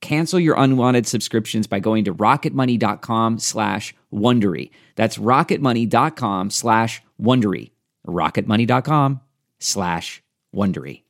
Cancel 0.00 0.38
your 0.38 0.56
unwanted 0.56 1.06
subscriptions 1.06 1.66
by 1.66 1.80
going 1.80 2.04
to 2.04 2.14
rocketmoney.com 2.14 3.38
slash 3.38 3.94
Wondery. 4.12 4.70
That's 4.96 5.18
rocketmoney.com 5.18 6.50
slash 6.50 7.02
Wondery. 7.20 7.72
rocketmoney.com 8.06 9.20
slash 9.58 10.22
Wondery. 10.54 11.02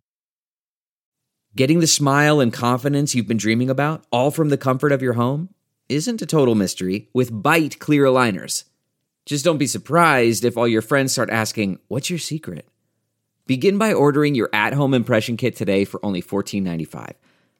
Getting 1.55 1.81
the 1.81 1.87
smile 1.87 2.41
and 2.41 2.53
confidence 2.53 3.15
you've 3.15 3.29
been 3.29 3.37
dreaming 3.37 3.69
about, 3.69 4.05
all 4.13 4.31
from 4.31 4.49
the 4.49 4.57
comfort 4.57 4.93
of 4.93 5.03
your 5.03 5.15
home, 5.15 5.49
isn't 5.89 6.23
a 6.23 6.27
total 6.27 6.55
mystery 6.55 7.09
with 7.13 7.33
Byte 7.33 7.79
clear 7.79 8.05
aligners. 8.05 8.65
Just 9.27 9.45
don't 9.45 9.59
be 9.59 9.67
surprised 9.67 10.45
if 10.45 10.57
all 10.57 10.69
your 10.69 10.83
friends 10.83 11.13
start 11.13 11.31
asking, 11.31 11.79
What's 11.89 12.11
your 12.11 12.19
secret? 12.19 12.69
Begin 13.47 13.77
by 13.79 13.93
ordering 13.93 14.35
your 14.35 14.51
at 14.53 14.75
home 14.75 14.95
impression 14.95 15.37
kit 15.37 15.57
today 15.57 15.85
for 15.85 16.05
only 16.05 16.23
$14.95. 16.23 17.15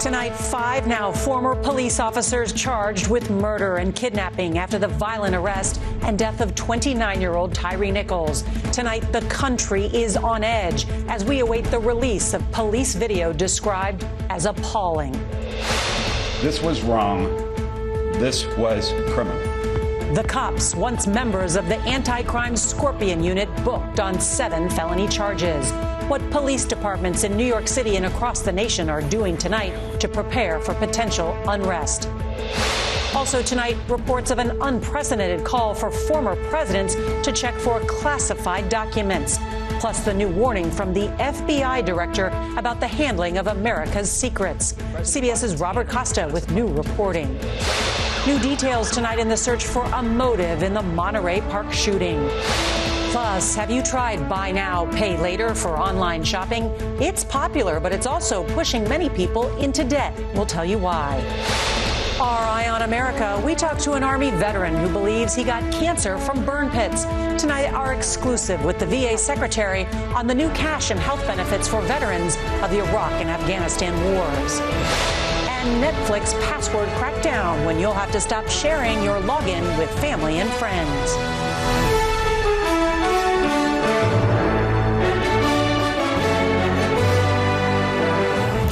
Tonight, 0.00 0.30
five 0.30 0.86
now 0.86 1.12
former 1.12 1.54
police 1.54 2.00
officers 2.00 2.54
charged 2.54 3.08
with 3.08 3.28
murder 3.28 3.76
and 3.76 3.94
kidnapping 3.94 4.56
after 4.56 4.78
the 4.78 4.88
violent 4.88 5.36
arrest 5.36 5.78
and 6.00 6.18
death 6.18 6.40
of 6.40 6.54
29 6.54 7.20
year 7.20 7.34
old 7.34 7.52
Tyree 7.52 7.90
Nichols. 7.90 8.42
Tonight, 8.72 9.00
the 9.12 9.20
country 9.28 9.94
is 9.94 10.16
on 10.16 10.42
edge 10.42 10.88
as 11.06 11.22
we 11.22 11.40
await 11.40 11.66
the 11.66 11.78
release 11.78 12.32
of 12.32 12.50
police 12.50 12.94
video 12.94 13.30
described 13.34 14.06
as 14.30 14.46
appalling. 14.46 15.12
This 16.40 16.62
was 16.62 16.80
wrong. 16.80 17.24
This 18.14 18.46
was 18.56 18.92
criminal. 19.12 19.59
The 20.14 20.24
cops, 20.24 20.74
once 20.74 21.06
members 21.06 21.54
of 21.54 21.68
the 21.68 21.76
anti 21.82 22.24
crime 22.24 22.56
Scorpion 22.56 23.22
unit, 23.22 23.48
booked 23.64 24.00
on 24.00 24.18
seven 24.18 24.68
felony 24.68 25.06
charges. 25.06 25.70
What 26.08 26.20
police 26.32 26.64
departments 26.64 27.22
in 27.22 27.36
New 27.36 27.44
York 27.44 27.68
City 27.68 27.94
and 27.94 28.06
across 28.06 28.40
the 28.40 28.50
nation 28.50 28.90
are 28.90 29.02
doing 29.02 29.38
tonight 29.38 30.00
to 30.00 30.08
prepare 30.08 30.58
for 30.58 30.74
potential 30.74 31.38
unrest. 31.46 32.08
Also, 33.14 33.40
tonight, 33.40 33.76
reports 33.88 34.32
of 34.32 34.40
an 34.40 34.60
unprecedented 34.62 35.46
call 35.46 35.74
for 35.74 35.92
former 35.92 36.34
presidents 36.48 36.96
to 37.24 37.30
check 37.30 37.54
for 37.54 37.78
classified 37.82 38.68
documents. 38.68 39.38
Plus, 39.78 40.04
the 40.04 40.12
new 40.12 40.28
warning 40.28 40.72
from 40.72 40.92
the 40.92 41.06
FBI 41.18 41.84
director 41.84 42.32
about 42.56 42.80
the 42.80 42.88
handling 42.88 43.38
of 43.38 43.46
America's 43.46 44.10
secrets. 44.10 44.72
CBS's 45.02 45.60
Robert 45.60 45.88
Costa 45.88 46.28
with 46.32 46.50
new 46.50 46.66
reporting. 46.66 47.38
New 48.26 48.38
details 48.38 48.90
tonight 48.90 49.18
in 49.18 49.28
the 49.28 49.36
search 49.36 49.64
for 49.64 49.82
a 49.82 50.02
motive 50.02 50.62
in 50.62 50.74
the 50.74 50.82
Monterey 50.82 51.40
Park 51.40 51.72
shooting. 51.72 52.28
Plus, 53.12 53.54
have 53.54 53.70
you 53.70 53.82
tried 53.82 54.28
buy 54.28 54.52
now, 54.52 54.84
pay 54.92 55.16
later 55.16 55.54
for 55.54 55.78
online 55.78 56.22
shopping? 56.22 56.64
It's 57.00 57.24
popular, 57.24 57.80
but 57.80 57.92
it's 57.92 58.06
also 58.06 58.44
pushing 58.52 58.86
many 58.86 59.08
people 59.08 59.48
into 59.56 59.84
debt. 59.84 60.12
We'll 60.34 60.44
tell 60.44 60.66
you 60.66 60.76
why. 60.76 61.16
Our 62.20 62.42
Eye 62.42 62.68
on 62.68 62.82
America, 62.82 63.42
we 63.42 63.54
talked 63.54 63.80
to 63.84 63.94
an 63.94 64.02
Army 64.02 64.30
veteran 64.32 64.76
who 64.76 64.90
believes 64.92 65.34
he 65.34 65.42
got 65.42 65.62
cancer 65.72 66.18
from 66.18 66.44
burn 66.44 66.68
pits. 66.68 67.04
Tonight, 67.42 67.72
our 67.72 67.94
exclusive 67.94 68.62
with 68.66 68.78
the 68.78 68.86
VA 68.86 69.16
Secretary 69.16 69.86
on 70.14 70.26
the 70.26 70.34
new 70.34 70.50
cash 70.50 70.90
and 70.90 71.00
health 71.00 71.26
benefits 71.26 71.66
for 71.66 71.80
veterans 71.80 72.36
of 72.62 72.70
the 72.70 72.80
Iraq 72.80 73.12
and 73.12 73.30
Afghanistan 73.30 73.94
wars. 74.14 75.19
And 75.62 75.84
Netflix 75.84 76.32
password 76.48 76.88
crackdown 76.90 77.66
when 77.66 77.78
you'll 77.78 77.92
have 77.92 78.10
to 78.12 78.20
stop 78.20 78.48
sharing 78.48 79.02
your 79.02 79.20
login 79.20 79.60
with 79.76 79.90
family 80.00 80.38
and 80.38 80.48
friends. 80.52 81.12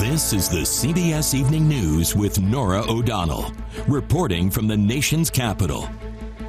This 0.00 0.32
is 0.32 0.48
the 0.48 0.62
CBS 0.62 1.34
Evening 1.34 1.68
News 1.68 2.16
with 2.16 2.40
Norah 2.40 2.90
O'Donnell, 2.90 3.52
reporting 3.86 4.48
from 4.48 4.66
the 4.66 4.76
nation's 4.76 5.28
capital. 5.28 5.90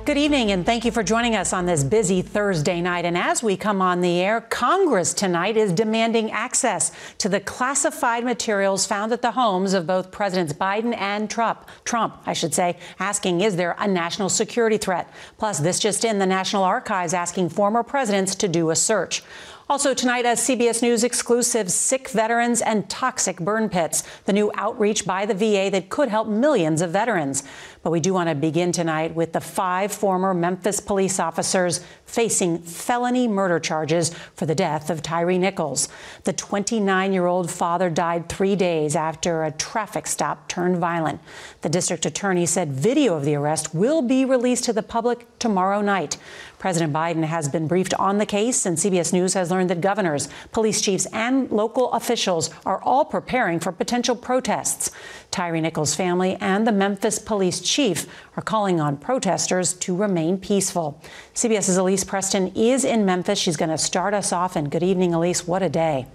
Good 0.09 0.17
evening, 0.17 0.49
and 0.49 0.65
thank 0.65 0.85
you 0.85 0.91
for 0.91 1.03
joining 1.03 1.35
us 1.35 1.53
on 1.53 1.67
this 1.67 1.83
busy 1.83 2.23
Thursday 2.23 2.81
night. 2.81 3.05
And 3.05 3.15
as 3.15 3.43
we 3.43 3.55
come 3.55 3.79
on 3.79 4.01
the 4.01 4.21
air, 4.21 4.41
Congress 4.41 5.13
tonight 5.13 5.55
is 5.55 5.71
demanding 5.71 6.31
access 6.31 6.91
to 7.19 7.29
the 7.29 7.39
classified 7.39 8.23
materials 8.23 8.87
found 8.87 9.13
at 9.13 9.21
the 9.21 9.29
homes 9.29 9.75
of 9.75 9.85
both 9.85 10.09
Presidents 10.09 10.51
Biden 10.51 10.97
and 10.97 11.29
Trump. 11.29 11.69
Trump, 11.83 12.23
I 12.25 12.33
should 12.33 12.55
say, 12.55 12.77
asking, 12.97 13.41
is 13.41 13.55
there 13.55 13.75
a 13.77 13.87
national 13.87 14.29
security 14.29 14.79
threat? 14.79 15.13
Plus, 15.37 15.59
this 15.59 15.77
just 15.77 16.03
in, 16.03 16.17
the 16.17 16.25
National 16.25 16.63
Archives 16.63 17.13
asking 17.13 17.49
former 17.49 17.83
presidents 17.83 18.33
to 18.33 18.47
do 18.47 18.71
a 18.71 18.75
search. 18.75 19.21
Also 19.69 19.93
tonight, 19.93 20.25
a 20.25 20.29
CBS 20.29 20.81
News 20.81 21.03
exclusive, 21.03 21.71
sick 21.71 22.09
veterans 22.09 22.59
and 22.59 22.89
toxic 22.89 23.37
burn 23.37 23.69
pits, 23.69 24.01
the 24.25 24.33
new 24.33 24.51
outreach 24.55 25.05
by 25.05 25.27
the 25.27 25.35
VA 25.35 25.69
that 25.69 25.89
could 25.89 26.09
help 26.09 26.27
millions 26.27 26.81
of 26.81 26.89
veterans. 26.89 27.43
But 27.81 27.91
we 27.91 28.01
do 28.01 28.13
want 28.13 28.27
to 28.27 28.35
begin 28.35 28.73
tonight 28.73 29.15
with 29.15 29.31
the 29.31 29.39
five 29.39 29.93
former 29.93 30.33
Memphis 30.33 30.81
police 30.81 31.17
officers 31.17 31.79
facing 32.05 32.59
felony 32.59 33.27
murder 33.27 33.59
charges 33.59 34.13
for 34.35 34.45
the 34.45 34.55
death 34.55 34.89
of 34.89 35.01
Tyree 35.01 35.37
Nichols. 35.37 35.87
The 36.25 36.33
29 36.33 37.13
year 37.13 37.25
old 37.25 37.49
father 37.49 37.89
died 37.89 38.27
three 38.27 38.57
days 38.57 38.97
after 38.97 39.43
a 39.43 39.51
traffic 39.51 40.07
stop 40.07 40.49
turned 40.49 40.77
violent. 40.77 41.21
The 41.61 41.69
district 41.69 42.05
attorney 42.05 42.45
said 42.45 42.73
video 42.73 43.15
of 43.15 43.23
the 43.23 43.35
arrest 43.35 43.73
will 43.73 44.01
be 44.01 44.25
released 44.25 44.65
to 44.65 44.73
the 44.73 44.83
public 44.83 45.25
tomorrow 45.39 45.81
night. 45.81 46.17
President 46.57 46.91
Biden 46.91 47.23
has 47.23 47.47
been 47.47 47.67
briefed 47.67 47.93
on 47.93 48.17
the 48.17 48.25
case, 48.25 48.65
and 48.65 48.77
CBS 48.77 49.13
News 49.13 49.33
has 49.33 49.49
learned 49.49 49.69
that 49.69 49.79
governors, 49.79 50.27
police 50.51 50.81
chiefs, 50.81 51.07
and 51.13 51.49
local 51.49 51.89
officials 51.93 52.49
are 52.65 52.81
all 52.83 53.05
preparing 53.05 53.61
for 53.61 53.71
potential 53.71 54.15
protests. 54.15 54.91
Tyree 55.31 55.61
Nichols' 55.61 55.95
family 55.95 56.35
and 56.41 56.67
the 56.67 56.73
Memphis 56.73 57.17
police 57.17 57.61
chief 57.69 58.07
are 58.35 58.43
calling 58.43 58.79
on 58.79 58.97
protesters 58.97 59.73
to 59.73 59.95
remain 59.95 60.37
peaceful. 60.37 61.01
CBS's 61.35 61.77
Elise 61.77 62.03
Preston 62.03 62.47
is 62.55 62.83
in 62.83 63.05
Memphis. 63.05 63.39
She's 63.39 63.57
going 63.57 63.69
to 63.69 63.77
start 63.77 64.13
us 64.13 64.33
off. 64.33 64.55
And 64.55 64.71
good 64.71 64.83
evening, 64.83 65.13
Elise. 65.13 65.47
What 65.47 65.61
a 65.61 65.69
day. 65.69 66.07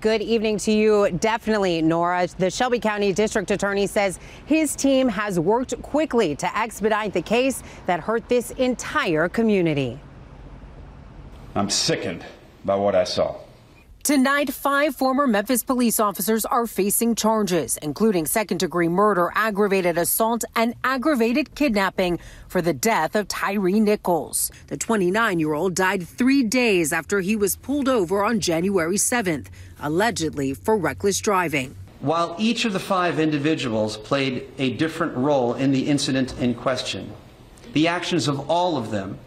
Good 0.00 0.22
evening 0.22 0.56
to 0.58 0.72
you. 0.72 1.10
Definitely, 1.20 1.82
Norah. 1.82 2.26
The 2.38 2.50
Shelby 2.50 2.78
County 2.78 3.12
District 3.12 3.50
Attorney 3.50 3.86
says 3.86 4.18
his 4.46 4.74
team 4.74 5.06
has 5.08 5.38
worked 5.38 5.80
quickly 5.82 6.34
to 6.36 6.58
expedite 6.58 7.12
the 7.12 7.20
case 7.20 7.62
that 7.84 8.00
hurt 8.00 8.26
this 8.28 8.52
entire 8.52 9.28
community. 9.28 10.00
I'm 11.54 11.68
sickened 11.68 12.24
by 12.64 12.76
what 12.76 12.94
I 12.94 13.04
saw. 13.04 13.36
Tonight, 14.04 14.52
five 14.52 14.96
former 14.96 15.28
Memphis 15.28 15.62
police 15.62 16.00
officers 16.00 16.44
are 16.44 16.66
facing 16.66 17.14
charges, 17.14 17.76
including 17.82 18.26
second 18.26 18.58
degree 18.58 18.88
murder, 18.88 19.30
aggravated 19.36 19.96
assault, 19.96 20.44
and 20.56 20.74
aggravated 20.82 21.54
kidnapping 21.54 22.18
for 22.48 22.60
the 22.60 22.72
death 22.72 23.14
of 23.14 23.28
Tyree 23.28 23.78
Nichols. 23.78 24.50
The 24.66 24.76
29 24.76 25.38
year 25.38 25.52
old 25.52 25.76
died 25.76 26.08
three 26.08 26.42
days 26.42 26.92
after 26.92 27.20
he 27.20 27.36
was 27.36 27.54
pulled 27.54 27.88
over 27.88 28.24
on 28.24 28.40
January 28.40 28.96
7th, 28.96 29.46
allegedly 29.78 30.52
for 30.52 30.76
reckless 30.76 31.20
driving. 31.20 31.76
While 32.00 32.34
each 32.40 32.64
of 32.64 32.72
the 32.72 32.80
five 32.80 33.20
individuals 33.20 33.96
played 33.96 34.48
a 34.58 34.72
different 34.72 35.16
role 35.16 35.54
in 35.54 35.70
the 35.70 35.86
incident 35.86 36.36
in 36.40 36.54
question, 36.54 37.12
the 37.72 37.86
actions 37.86 38.26
of 38.26 38.50
all 38.50 38.76
of 38.76 38.90
them 38.90 39.20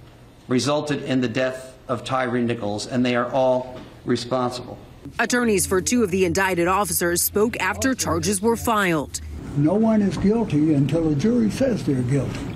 resulted 0.50 1.02
in 1.04 1.22
the 1.22 1.30
death 1.30 1.78
of 1.88 2.04
Tyree 2.04 2.42
Nichols, 2.42 2.88
and 2.88 3.06
they 3.06 3.16
are 3.16 3.32
all 3.32 3.80
responsible. 4.06 4.78
Attorneys 5.20 5.66
for 5.66 5.82
two 5.82 6.04
of 6.04 6.12
the 6.12 6.26
indicted 6.26 6.68
officers 6.68 7.22
spoke 7.22 7.58
after 7.60 7.94
charges 7.94 8.42
were 8.42 8.56
filed. 8.56 9.22
No 9.58 9.76
one 9.76 10.02
is 10.02 10.18
guilty 10.18 10.74
until 10.74 11.10
a 11.10 11.16
jury 11.16 11.50
says 11.50 11.86
they're 11.86 12.02
guilty. 12.02 12.56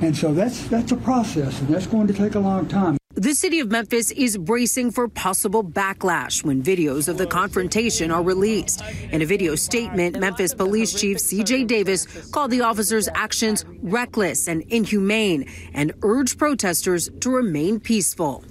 And 0.00 0.16
so 0.16 0.32
that's 0.32 0.66
that's 0.68 0.92
a 0.92 0.96
process, 0.96 1.60
and 1.60 1.68
that's 1.68 1.86
going 1.86 2.06
to 2.06 2.12
take 2.12 2.34
a 2.34 2.38
long 2.38 2.68
time. 2.68 2.98
The 3.14 3.32
city 3.32 3.60
of 3.60 3.70
Memphis 3.70 4.10
is 4.10 4.36
bracing 4.36 4.90
for 4.90 5.08
possible 5.08 5.64
backlash 5.64 6.44
when 6.44 6.62
videos 6.62 7.08
of 7.08 7.16
the 7.16 7.26
confrontation 7.26 8.10
are 8.10 8.22
released. 8.22 8.82
In 9.10 9.22
a 9.22 9.24
video 9.24 9.54
statement, 9.54 10.20
Memphis 10.20 10.52
Police 10.52 10.92
Chief 10.92 11.16
CJ 11.16 11.66
Davis 11.66 12.06
called 12.30 12.50
the 12.50 12.60
officers' 12.60 13.08
actions 13.14 13.64
reckless 13.82 14.48
and 14.48 14.62
inhumane 14.68 15.48
and 15.72 15.94
urged 16.02 16.38
protesters 16.38 17.08
to 17.20 17.30
remain 17.30 17.80
peaceful. 17.80 18.44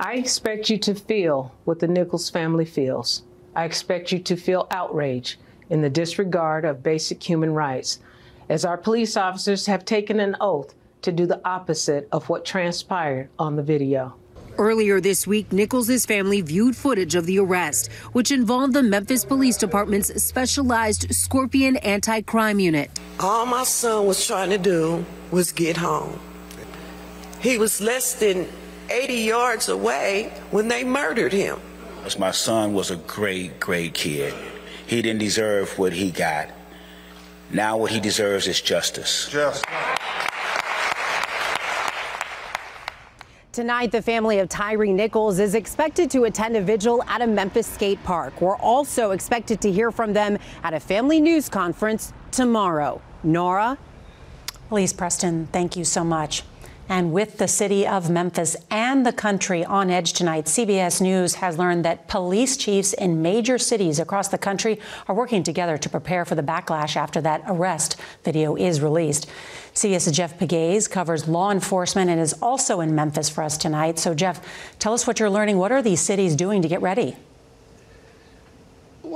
I 0.00 0.14
expect 0.14 0.70
you 0.70 0.78
to 0.78 0.94
feel 0.94 1.52
what 1.64 1.80
the 1.80 1.88
Nichols 1.88 2.30
family 2.30 2.64
feels. 2.64 3.24
I 3.56 3.64
expect 3.64 4.12
you 4.12 4.20
to 4.20 4.36
feel 4.36 4.68
outrage 4.70 5.40
in 5.70 5.82
the 5.82 5.90
disregard 5.90 6.64
of 6.64 6.84
basic 6.84 7.20
human 7.20 7.52
rights, 7.52 7.98
as 8.48 8.64
our 8.64 8.78
police 8.78 9.16
officers 9.16 9.66
have 9.66 9.84
taken 9.84 10.20
an 10.20 10.36
oath 10.40 10.72
to 11.02 11.10
do 11.10 11.26
the 11.26 11.40
opposite 11.44 12.08
of 12.12 12.28
what 12.28 12.44
transpired 12.44 13.28
on 13.40 13.56
the 13.56 13.62
video. 13.62 14.14
Earlier 14.56 15.00
this 15.00 15.26
week, 15.26 15.52
Nichols' 15.52 16.06
family 16.06 16.42
viewed 16.42 16.76
footage 16.76 17.16
of 17.16 17.26
the 17.26 17.40
arrest, 17.40 17.90
which 18.12 18.30
involved 18.30 18.74
the 18.74 18.82
Memphis 18.84 19.24
Police 19.24 19.56
Department's 19.56 20.22
specialized 20.22 21.12
Scorpion 21.12 21.76
anti 21.78 22.20
crime 22.22 22.60
unit. 22.60 22.90
All 23.18 23.46
my 23.46 23.64
son 23.64 24.06
was 24.06 24.24
trying 24.24 24.50
to 24.50 24.58
do 24.58 25.04
was 25.32 25.50
get 25.50 25.76
home. 25.76 26.20
He 27.40 27.58
was 27.58 27.80
less 27.80 28.14
than 28.14 28.46
80 28.90 29.14
yards 29.14 29.68
away 29.68 30.32
when 30.50 30.68
they 30.68 30.84
murdered 30.84 31.32
him. 31.32 31.60
My 32.18 32.30
son 32.30 32.72
was 32.72 32.90
a 32.90 32.96
great, 32.96 33.60
great 33.60 33.92
kid. 33.92 34.32
He 34.86 35.02
didn't 35.02 35.20
deserve 35.20 35.78
what 35.78 35.92
he 35.92 36.10
got. 36.10 36.48
Now, 37.50 37.76
what 37.76 37.90
he 37.90 38.00
deserves 38.00 38.46
is 38.46 38.60
justice. 38.60 39.28
Justice. 39.28 39.64
Tonight, 43.52 43.90
the 43.90 44.00
family 44.00 44.38
of 44.38 44.48
Tyree 44.48 44.92
Nichols 44.92 45.38
is 45.38 45.54
expected 45.54 46.10
to 46.12 46.24
attend 46.24 46.56
a 46.56 46.60
vigil 46.60 47.02
at 47.08 47.20
a 47.20 47.26
Memphis 47.26 47.66
skate 47.66 48.02
park. 48.04 48.40
We're 48.40 48.56
also 48.56 49.10
expected 49.10 49.60
to 49.62 49.72
hear 49.72 49.90
from 49.90 50.12
them 50.12 50.38
at 50.62 50.74
a 50.74 50.80
family 50.80 51.20
news 51.20 51.48
conference 51.48 52.12
tomorrow. 52.30 53.02
Norah? 53.24 53.76
Elise 54.70 54.92
Preston, 54.92 55.48
thank 55.48 55.76
you 55.76 55.84
so 55.84 56.04
much. 56.04 56.44
And 56.88 57.12
with 57.12 57.36
the 57.36 57.48
city 57.48 57.86
of 57.86 58.08
Memphis 58.08 58.56
and 58.70 59.04
the 59.04 59.12
country 59.12 59.62
on 59.62 59.90
edge 59.90 60.14
tonight, 60.14 60.46
CBS 60.46 61.02
News 61.02 61.34
has 61.34 61.58
learned 61.58 61.84
that 61.84 62.08
police 62.08 62.56
chiefs 62.56 62.94
in 62.94 63.20
major 63.20 63.58
cities 63.58 63.98
across 63.98 64.28
the 64.28 64.38
country 64.38 64.80
are 65.06 65.14
working 65.14 65.42
together 65.42 65.76
to 65.76 65.88
prepare 65.90 66.24
for 66.24 66.34
the 66.34 66.42
backlash 66.42 66.96
after 66.96 67.20
that 67.20 67.42
arrest 67.46 67.96
video 68.24 68.56
is 68.56 68.80
released. 68.80 69.28
CBS's 69.74 70.16
Jeff 70.16 70.38
Pegues 70.38 70.88
covers 70.88 71.28
law 71.28 71.50
enforcement 71.50 72.08
and 72.10 72.20
is 72.20 72.32
also 72.40 72.80
in 72.80 72.94
Memphis 72.94 73.28
for 73.28 73.44
us 73.44 73.58
tonight. 73.58 73.98
So, 73.98 74.14
Jeff, 74.14 74.40
tell 74.78 74.94
us 74.94 75.06
what 75.06 75.20
you're 75.20 75.30
learning. 75.30 75.58
What 75.58 75.72
are 75.72 75.82
these 75.82 76.00
cities 76.00 76.34
doing 76.36 76.62
to 76.62 76.68
get 76.68 76.80
ready? 76.80 77.16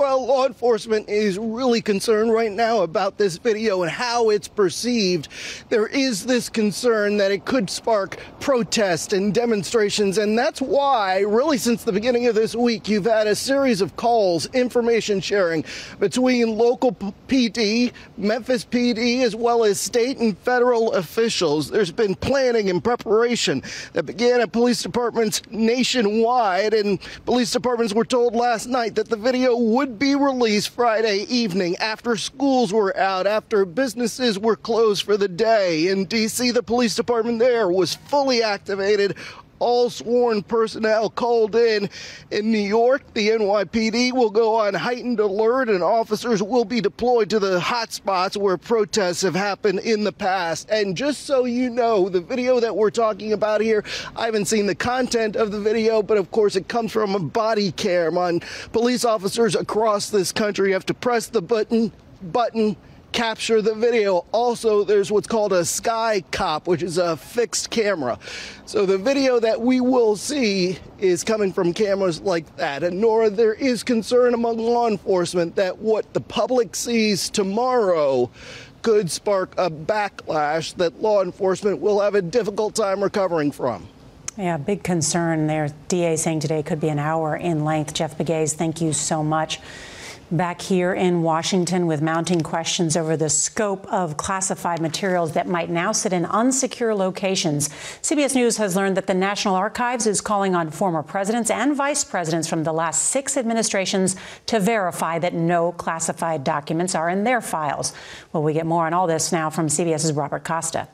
Well, 0.03 0.27
law 0.27 0.47
enforcement 0.47 1.09
is 1.09 1.39
really 1.39 1.81
concerned 1.81 2.33
right 2.33 2.51
now 2.51 2.81
about 2.81 3.19
this 3.19 3.37
video 3.39 3.83
and 3.83 3.91
how 3.91 4.31
it's 4.31 4.49
perceived. 4.49 5.29
There 5.69 5.87
is 5.87 6.27
this 6.27 6.49
concern 6.49 7.19
that 7.19 7.31
it 7.31 7.45
could 7.45 7.71
spark 7.71 8.19
protest 8.41 9.13
and 9.13 9.33
demonstrations, 9.33 10.19
and 10.19 10.37
that's 10.37 10.61
why, 10.61 11.21
really, 11.21 11.57
since 11.57 11.85
the 11.85 11.93
beginning 11.93 12.27
of 12.27 12.35
this 12.35 12.57
week, 12.57 12.89
you've 12.89 13.05
had 13.05 13.29
a 13.29 13.37
series 13.37 13.81
of 13.81 13.95
calls, 13.95 14.47
information 14.47 15.21
sharing 15.21 15.65
between 16.01 16.59
local 16.59 16.91
PD, 17.29 17.93
Memphis 18.17 18.65
PD, 18.65 19.23
as 19.23 19.37
well 19.37 19.63
as 19.63 19.79
state 19.79 20.19
and 20.19 20.37
federal 20.39 20.95
officials. 20.95 21.71
There's 21.71 21.93
been 21.93 22.17
planning 22.17 22.71
and 22.71 22.83
preparation 22.83 23.63
that 23.93 24.03
began 24.03 24.41
at 24.41 24.51
police 24.51 24.83
departments 24.83 25.43
nationwide, 25.53 26.75
and 26.75 26.99
police 27.25 27.53
departments 27.53 27.95
were 27.95 28.05
told 28.05 28.35
last 28.35 28.67
night 28.67 28.97
that 28.97 29.09
the 29.09 29.17
video 29.17 29.57
would 29.57 29.92
be 29.99 30.15
released 30.15 30.71
Friday 30.71 31.27
evening 31.29 31.77
after 31.77 32.17
schools 32.17 32.73
were 32.73 32.97
out, 32.97 33.27
after 33.27 33.65
businesses 33.65 34.39
were 34.39 34.57
closed 34.57 35.05
for 35.05 35.17
the 35.17 35.29
day. 35.29 35.89
In 35.89 36.07
D.C., 36.07 36.51
the 36.51 36.63
police 36.63 36.95
department 36.95 37.39
there 37.39 37.69
was 37.69 37.95
fully 37.95 38.43
activated 38.43 39.17
all 39.63 39.89
sworn 39.89 40.43
personnel 40.43 41.09
called 41.09 41.55
in. 41.55 41.89
In 42.33 42.51
New 42.51 42.59
York, 42.59 43.03
the 43.15 43.29
NYPD 43.29 44.13
will 44.13 44.31
go 44.31 44.57
on 44.57 44.75
heightened 44.75 45.21
alert 45.21 45.69
and 45.69 45.83
officers 45.83 46.43
will 46.43 46.65
be 46.65 46.81
deployed 46.81 47.31
to 47.31 47.39
the 47.39 47.61
hot 47.61 47.93
spots 47.93 48.37
where 48.37 48.57
protests 48.57 49.23
have 49.23 49.37
happened 49.37 49.79
in 49.81 50.03
the 50.03 50.13
past. 50.13 50.69
And 50.69 50.97
just 50.97 51.27
so 51.27 51.45
you 51.45 51.71
know, 51.71 52.09
the 52.09 52.21
video 52.21 52.59
that 52.59 52.75
we're 52.75 52.91
talking 52.91 53.33
about 53.33 53.61
here, 53.61 53.85
I 54.17 54.25
haven't 54.25 54.47
seen 54.47 54.67
the 54.67 54.75
content 54.75 55.37
of 55.37 55.53
the 55.53 55.61
video, 55.61 56.03
but 56.03 56.19
of 56.19 56.33
course 56.33 56.57
it 56.57 56.67
comes 56.67 56.91
from 56.91 57.15
a 57.15 57.21
body 57.21 57.71
cam 57.71 58.19
on 58.19 58.41
police 58.73 59.05
officers 59.05 59.55
across 59.55 60.11
this 60.11 60.33
country. 60.33 60.69
You 60.69 60.75
have 60.75 60.87
to 60.87 60.95
press 60.95 61.29
the 61.29 61.43
button, 61.43 61.93
button, 62.21 62.77
capture 63.13 63.63
the 63.63 63.75
video. 63.75 64.25
Also, 64.33 64.85
there's 64.85 65.13
what's 65.13 65.27
called 65.27 65.53
a 65.53 65.65
sky 65.65 66.23
cop, 66.31 66.67
which 66.67 66.83
is 66.83 66.99
a 66.99 67.17
fixed 67.17 67.71
camera. 67.71 68.19
So 68.67 68.87
the 68.87 68.99
video 68.99 69.39
that 69.41 69.61
we 69.61 69.81
will 69.81 70.17
see 70.17 70.79
is 70.99 71.23
coming 71.23 71.53
from 71.53 71.73
cameras 71.73 72.21
like 72.21 72.57
that. 72.57 72.83
And 72.83 73.01
Norah, 73.01 73.31
there 73.31 73.55
is 73.55 73.83
concern 73.83 74.35
among 74.35 74.59
law 74.59 74.89
enforcement 74.89 75.55
that 75.57 75.79
what 75.79 76.13
the 76.15 76.21
public 76.21 76.75
sees 76.75 77.31
tomorrow 77.31 78.31
could 78.83 79.11
spark 79.11 79.55
a 79.59 79.71
backlash 79.71 80.75
that 80.77 81.01
law 81.01 81.23
enforcement 81.23 81.81
will 81.81 82.01
have 82.01 82.15
a 82.15 82.23
difficult 82.23 82.75
time 82.75 83.03
recovering 83.03 83.53
from. 83.53 83.87
Yeah, 84.37 84.57
big 84.57 84.83
concern 84.83 85.47
there. 85.47 85.69
DA 85.89 86.17
saying 86.17 86.41
today 86.41 86.63
could 86.63 86.81
be 86.81 86.89
an 86.89 86.99
hour 86.99 87.37
in 87.37 87.65
length. 87.65 87.95
Jeff 87.95 88.17
Pegues, 88.17 88.55
thank 88.55 88.81
you 88.81 88.93
so 88.93 89.23
much 89.23 89.61
back 90.37 90.63
here 90.63 90.93
in 90.93 91.23
Washington 91.23 91.87
with 91.87 92.01
mounting 92.01 92.41
questions 92.41 92.97
over 92.97 93.17
the 93.17 93.29
scope 93.29 93.87
of 93.93 94.17
classified 94.17 94.81
materials 94.81 95.33
that 95.33 95.47
might 95.47 95.71
now 95.71 95.93
sit 95.93 96.13
in 96.13 96.25
unsecure 96.25 96.97
locations. 96.97 97.69
CBS 98.01 98.35
News 98.35 98.57
has 98.57 98.75
learned 98.75 98.97
that 98.97 99.07
the 99.07 99.15
National 99.15 99.55
Archives 99.55 100.07
is 100.07 100.21
calling 100.21 100.55
on 100.55 100.71
former 100.71 101.03
presidents 101.03 101.51
and 101.51 101.77
vice 101.77 102.03
presidents 102.03 102.49
from 102.49 102.65
the 102.65 102.73
last 102.73 103.11
six 103.11 103.37
administrations 103.37 104.17
to 104.47 104.59
verify 104.59 105.19
that 105.19 105.35
no 105.35 105.73
classified 105.73 106.45
documents 106.45 106.95
are 106.95 107.11
in 107.11 107.25
their 107.25 107.41
files. 107.41 107.93
Well, 108.33 108.43
we 108.43 108.55
get 108.55 108.67
more 108.67 108.87
on 108.87 108.95
all 108.95 109.07
this 109.07 109.33
now 109.33 109.51
from 109.51 109.69
CBS's 109.69 110.13
Robert 110.13 110.45
Costa. 110.45 110.89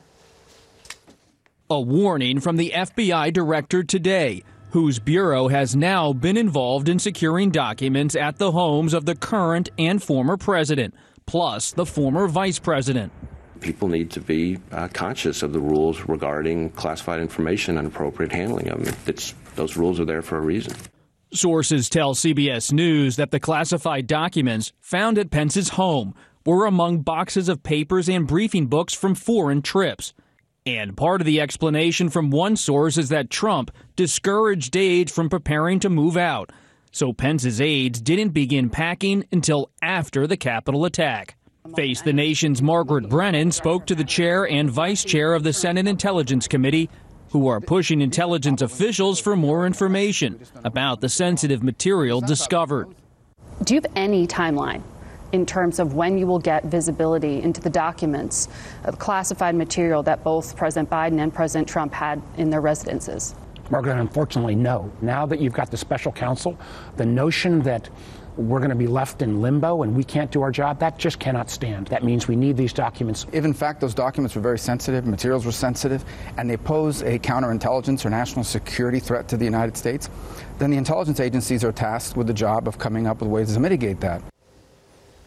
A 1.69 1.79
warning 1.79 2.39
from 2.39 2.57
the 2.57 2.71
FBI 2.75 3.31
director 3.31 3.83
today 3.83 4.43
whose 4.71 4.99
bureau 4.99 5.47
has 5.47 5.75
now 5.75 6.13
been 6.13 6.37
involved 6.37 6.87
in 6.87 6.99
securing 6.99 7.49
documents 7.49 8.15
at 8.15 8.37
the 8.37 8.51
homes 8.51 8.93
of 8.93 9.05
the 9.05 9.15
current 9.15 9.69
and 9.77 10.01
former 10.01 10.37
president, 10.37 10.93
plus 11.25 11.71
the 11.71 11.85
former 11.85 12.27
vice 12.27 12.59
president. 12.59 13.11
People 13.61 13.87
need 13.87 14.11
to 14.11 14.21
be 14.21 14.57
uh, 14.71 14.87
conscious 14.89 15.43
of 15.43 15.53
the 15.53 15.59
rules 15.59 16.01
regarding 16.07 16.69
classified 16.71 17.19
information 17.19 17.77
and 17.77 17.87
appropriate 17.87 18.31
handling 18.31 18.69
of 18.69 18.85
them. 18.85 18.95
It's, 19.05 19.33
those 19.55 19.75
rules 19.75 19.99
are 19.99 20.05
there 20.05 20.21
for 20.21 20.37
a 20.37 20.41
reason. 20.41 20.75
Sources 21.33 21.89
tell 21.89 22.15
CBS 22.15 22.71
News 22.71 23.17
that 23.17 23.31
the 23.31 23.39
classified 23.39 24.07
documents 24.07 24.71
found 24.79 25.17
at 25.17 25.29
Pence's 25.29 25.69
home 25.69 26.15
were 26.45 26.65
among 26.65 27.01
boxes 27.01 27.49
of 27.49 27.61
papers 27.61 28.09
and 28.09 28.25
briefing 28.25 28.67
books 28.67 28.93
from 28.93 29.13
foreign 29.13 29.61
trips. 29.61 30.13
And 30.65 30.95
part 30.95 31.21
of 31.21 31.25
the 31.25 31.41
explanation 31.41 32.09
from 32.09 32.29
one 32.29 32.55
source 32.55 32.97
is 32.97 33.09
that 33.09 33.29
Trump 33.29 33.71
discouraged 33.95 34.75
aides 34.75 35.11
from 35.11 35.29
preparing 35.29 35.79
to 35.79 35.89
move 35.89 36.17
out. 36.17 36.51
So 36.91 37.13
Pence's 37.13 37.61
aides 37.61 38.01
didn't 38.01 38.29
begin 38.29 38.69
packing 38.69 39.25
until 39.31 39.69
after 39.81 40.27
the 40.27 40.37
Capitol 40.37 40.85
attack. 40.85 41.35
Face 41.75 42.01
the 42.01 42.13
Nation's 42.13 42.61
Margaret 42.61 43.09
Brennan 43.09 43.51
spoke 43.51 43.85
to 43.87 43.95
the 43.95 44.03
chair 44.03 44.47
and 44.47 44.69
vice 44.69 45.03
chair 45.03 45.33
of 45.33 45.43
the 45.43 45.53
Senate 45.53 45.87
Intelligence 45.87 46.47
Committee, 46.47 46.89
who 47.31 47.47
are 47.47 47.61
pushing 47.61 48.01
intelligence 48.01 48.61
officials 48.61 49.19
for 49.19 49.35
more 49.35 49.67
information 49.67 50.39
about 50.63 50.99
the 50.99 51.09
sensitive 51.09 51.61
material 51.61 52.21
discovered. 52.21 52.87
Do 53.63 53.75
you 53.75 53.81
have 53.81 53.91
any 53.95 54.25
timeline 54.25 54.81
in 55.31 55.45
terms 55.45 55.79
of 55.79 55.93
when 55.93 56.17
you 56.17 56.25
will 56.27 56.39
get 56.39 56.65
visibility 56.65 57.41
into 57.41 57.61
the 57.61 57.69
documents 57.69 58.47
of 58.83 58.99
classified 58.99 59.55
material 59.55 60.03
that 60.03 60.23
both 60.23 60.55
President 60.55 60.89
Biden 60.89 61.19
and 61.19 61.33
President 61.33 61.67
Trump 61.67 61.93
had 61.93 62.21
in 62.37 62.49
their 62.49 62.61
residences? 62.61 63.35
Margaret, 63.69 63.99
unfortunately, 63.99 64.55
no. 64.55 64.91
Now 65.01 65.25
that 65.27 65.39
you've 65.39 65.53
got 65.53 65.69
the 65.69 65.77
special 65.77 66.11
counsel, 66.11 66.57
the 66.97 67.05
notion 67.05 67.61
that 67.61 67.89
we're 68.35 68.59
going 68.59 68.69
to 68.69 68.75
be 68.75 68.87
left 68.87 69.21
in 69.21 69.41
limbo 69.41 69.83
and 69.83 69.95
we 69.95 70.03
can't 70.03 70.31
do 70.31 70.41
our 70.41 70.51
job, 70.51 70.79
that 70.79 70.97
just 70.97 71.19
cannot 71.19 71.49
stand. 71.49 71.87
That 71.87 72.03
means 72.03 72.27
we 72.27 72.35
need 72.35 72.55
these 72.55 72.71
documents. 72.71 73.25
If 73.33 73.43
in 73.43 73.53
fact 73.53 73.81
those 73.81 73.93
documents 73.93 74.33
were 74.33 74.41
very 74.41 74.57
sensitive, 74.57 75.05
materials 75.05 75.45
were 75.45 75.51
sensitive, 75.51 76.05
and 76.37 76.49
they 76.49 76.57
pose 76.57 77.03
a 77.03 77.19
counterintelligence 77.19 78.05
or 78.05 78.09
national 78.09 78.45
security 78.45 78.99
threat 78.99 79.27
to 79.27 79.37
the 79.37 79.45
United 79.45 79.75
States, 79.75 80.09
then 80.57 80.71
the 80.71 80.77
intelligence 80.77 81.19
agencies 81.19 81.63
are 81.63 81.73
tasked 81.73 82.15
with 82.15 82.27
the 82.27 82.33
job 82.33 82.67
of 82.67 82.77
coming 82.77 83.07
up 83.07 83.19
with 83.19 83.29
ways 83.29 83.53
to 83.53 83.59
mitigate 83.59 83.99
that. 83.99 84.23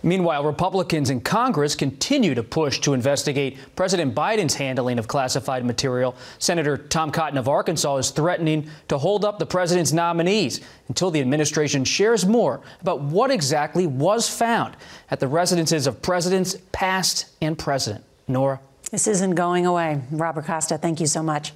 Meanwhile, 0.02 0.44
Republicans 0.44 1.10
in 1.10 1.20
Congress 1.20 1.74
continue 1.76 2.34
to 2.34 2.42
push 2.42 2.80
to 2.80 2.92
investigate 2.92 3.56
President 3.76 4.14
Biden's 4.14 4.54
handling 4.54 4.98
of 4.98 5.06
classified 5.06 5.64
material. 5.64 6.16
Senator 6.38 6.76
Tom 6.76 7.12
Cotton 7.12 7.38
of 7.38 7.48
Arkansas 7.48 7.96
is 7.96 8.10
threatening 8.10 8.68
to 8.88 8.98
hold 8.98 9.24
up 9.24 9.38
the 9.38 9.46
president's 9.46 9.92
nominees 9.92 10.60
until 10.88 11.10
the 11.10 11.20
administration 11.20 11.84
shares 11.84 12.26
more 12.26 12.60
about 12.80 13.00
what 13.00 13.30
exactly 13.30 13.86
was 13.86 14.28
found 14.28 14.76
at 15.10 15.20
the 15.20 15.28
residences 15.28 15.86
of 15.86 16.02
presidents 16.02 16.56
past 16.72 17.26
and 17.40 17.56
present. 17.58 18.04
Norah. 18.26 18.60
This 18.90 19.06
isn't 19.06 19.36
going 19.36 19.66
away. 19.66 20.02
Robert 20.10 20.44
Costa, 20.44 20.78
thank 20.78 21.00
you 21.00 21.06
so 21.06 21.22
much. 21.22 21.52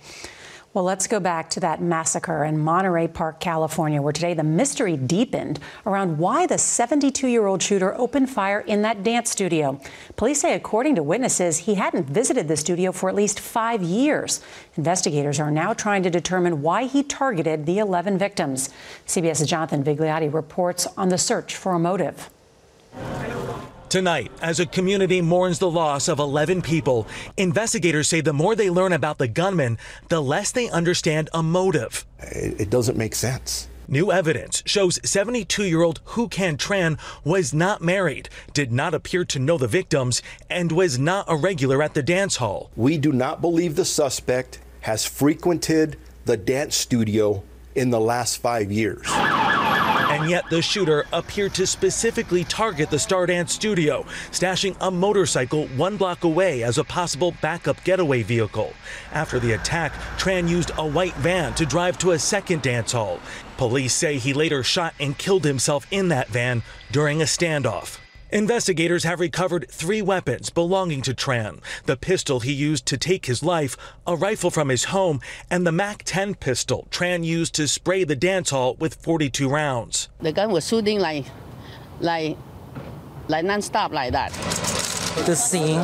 Well, 0.76 0.84
let's 0.84 1.06
go 1.06 1.20
back 1.20 1.48
to 1.50 1.60
that 1.60 1.80
massacre 1.80 2.44
in 2.44 2.58
Monterey 2.58 3.08
Park, 3.08 3.40
California, 3.40 4.02
where 4.02 4.12
today 4.12 4.34
the 4.34 4.42
mystery 4.42 4.94
deepened 4.94 5.58
around 5.86 6.18
why 6.18 6.46
the 6.46 6.58
72 6.58 7.28
year 7.28 7.46
old 7.46 7.62
shooter 7.62 7.94
opened 7.94 8.28
fire 8.28 8.60
in 8.60 8.82
that 8.82 9.02
dance 9.02 9.30
studio. 9.30 9.80
Police 10.16 10.42
say, 10.42 10.52
according 10.52 10.96
to 10.96 11.02
witnesses, 11.02 11.56
he 11.60 11.76
hadn't 11.76 12.10
visited 12.10 12.46
the 12.46 12.58
studio 12.58 12.92
for 12.92 13.08
at 13.08 13.14
least 13.14 13.40
five 13.40 13.82
years. 13.82 14.42
Investigators 14.76 15.40
are 15.40 15.50
now 15.50 15.72
trying 15.72 16.02
to 16.02 16.10
determine 16.10 16.60
why 16.60 16.84
he 16.84 17.02
targeted 17.02 17.64
the 17.64 17.78
11 17.78 18.18
victims. 18.18 18.68
CBS's 19.06 19.48
Jonathan 19.48 19.82
Vigliotti 19.82 20.30
reports 20.30 20.86
on 20.98 21.08
the 21.08 21.16
search 21.16 21.56
for 21.56 21.72
a 21.72 21.78
motive. 21.78 22.28
Tonight, 23.88 24.32
as 24.42 24.58
a 24.58 24.66
community 24.66 25.20
mourns 25.20 25.60
the 25.60 25.70
loss 25.70 26.08
of 26.08 26.18
11 26.18 26.60
people, 26.62 27.06
investigators 27.36 28.08
say 28.08 28.20
the 28.20 28.32
more 28.32 28.56
they 28.56 28.68
learn 28.68 28.92
about 28.92 29.18
the 29.18 29.28
gunman, 29.28 29.78
the 30.08 30.20
less 30.20 30.50
they 30.50 30.68
understand 30.70 31.30
a 31.32 31.40
motive. 31.40 32.04
It 32.18 32.68
doesn't 32.68 32.98
make 32.98 33.14
sense. 33.14 33.68
New 33.86 34.10
evidence 34.10 34.64
shows 34.66 34.98
72 35.08 35.64
year 35.64 35.82
old 35.82 36.00
Huu 36.04 36.28
Can 36.28 36.56
Tran 36.56 36.98
was 37.24 37.54
not 37.54 37.80
married, 37.80 38.28
did 38.52 38.72
not 38.72 38.92
appear 38.92 39.24
to 39.26 39.38
know 39.38 39.56
the 39.56 39.68
victims, 39.68 40.20
and 40.50 40.72
was 40.72 40.98
not 40.98 41.24
a 41.28 41.36
regular 41.36 41.80
at 41.80 41.94
the 41.94 42.02
dance 42.02 42.36
hall. 42.36 42.70
We 42.74 42.98
do 42.98 43.12
not 43.12 43.40
believe 43.40 43.76
the 43.76 43.84
suspect 43.84 44.58
has 44.80 45.06
frequented 45.06 45.96
the 46.24 46.36
dance 46.36 46.74
studio 46.74 47.44
in 47.76 47.90
the 47.90 48.00
last 48.00 48.38
five 48.38 48.72
years. 48.72 49.06
And 50.08 50.30
yet 50.30 50.48
the 50.50 50.62
shooter 50.62 51.04
appeared 51.12 51.54
to 51.54 51.66
specifically 51.66 52.44
target 52.44 52.90
the 52.90 52.96
Stardance 52.96 53.50
studio, 53.50 54.04
stashing 54.30 54.76
a 54.80 54.90
motorcycle 54.90 55.66
one 55.68 55.96
block 55.96 56.24
away 56.24 56.62
as 56.62 56.78
a 56.78 56.84
possible 56.84 57.34
backup 57.42 57.82
getaway 57.84 58.22
vehicle. 58.22 58.72
After 59.12 59.40
the 59.40 59.52
attack, 59.52 59.92
Tran 60.16 60.48
used 60.48 60.70
a 60.78 60.86
white 60.86 61.14
van 61.14 61.54
to 61.54 61.66
drive 61.66 61.98
to 61.98 62.12
a 62.12 62.18
second 62.18 62.62
dance 62.62 62.92
hall. 62.92 63.20
Police 63.56 63.94
say 63.94 64.18
he 64.18 64.32
later 64.32 64.62
shot 64.62 64.94
and 65.00 65.18
killed 65.18 65.44
himself 65.44 65.86
in 65.90 66.08
that 66.08 66.28
van 66.28 66.62
during 66.92 67.20
a 67.20 67.24
standoff. 67.24 67.98
Investigators 68.36 69.04
have 69.04 69.18
recovered 69.18 69.66
three 69.70 70.02
weapons 70.02 70.50
belonging 70.50 71.00
to 71.00 71.14
Tran 71.14 71.62
the 71.86 71.96
pistol 71.96 72.40
he 72.40 72.52
used 72.52 72.84
to 72.84 72.98
take 72.98 73.24
his 73.24 73.42
life, 73.42 73.78
a 74.06 74.14
rifle 74.14 74.50
from 74.50 74.68
his 74.68 74.84
home, 74.84 75.22
and 75.50 75.66
the 75.66 75.72
MAC 75.72 76.02
10 76.04 76.34
pistol 76.34 76.86
Tran 76.90 77.24
used 77.24 77.54
to 77.54 77.66
spray 77.66 78.04
the 78.04 78.14
dance 78.14 78.50
hall 78.50 78.74
with 78.74 78.96
42 78.96 79.48
rounds. 79.48 80.10
The 80.20 80.32
gun 80.32 80.50
was 80.50 80.68
shooting 80.68 81.00
like, 81.00 81.24
like, 82.00 82.36
like 83.28 83.46
non-stop 83.46 83.92
like 83.92 84.12
that. 84.12 84.32
The 85.24 85.34
scene 85.34 85.80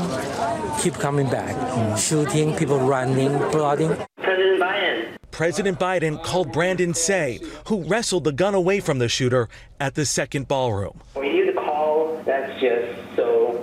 keep 0.78 1.00
coming 1.00 1.30
back, 1.30 1.56
shooting, 1.96 2.54
people 2.54 2.78
running, 2.80 3.32
blooding. 3.50 3.96
President 4.18 4.60
Biden. 4.60 5.08
President 5.30 5.78
Biden 5.78 6.22
called 6.22 6.52
Brandon 6.52 6.92
Tsay, 6.92 7.40
who 7.68 7.82
wrestled 7.84 8.24
the 8.24 8.32
gun 8.32 8.54
away 8.54 8.80
from 8.80 8.98
the 8.98 9.08
shooter 9.08 9.48
at 9.80 9.94
the 9.94 10.04
second 10.04 10.48
ballroom. 10.48 11.00
When 11.14 11.34
you 11.34 11.46
the 11.46 11.58
call, 11.58 12.21
that's 12.32 12.60
just 12.60 12.98
so 13.14 13.62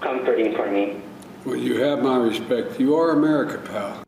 comforting 0.00 0.54
for 0.56 0.68
me. 0.68 1.00
Well, 1.44 1.54
you 1.54 1.80
have 1.80 2.02
my 2.02 2.16
respect. 2.16 2.80
You 2.80 2.96
are 2.96 3.10
America, 3.10 3.58
pal. 3.70 4.02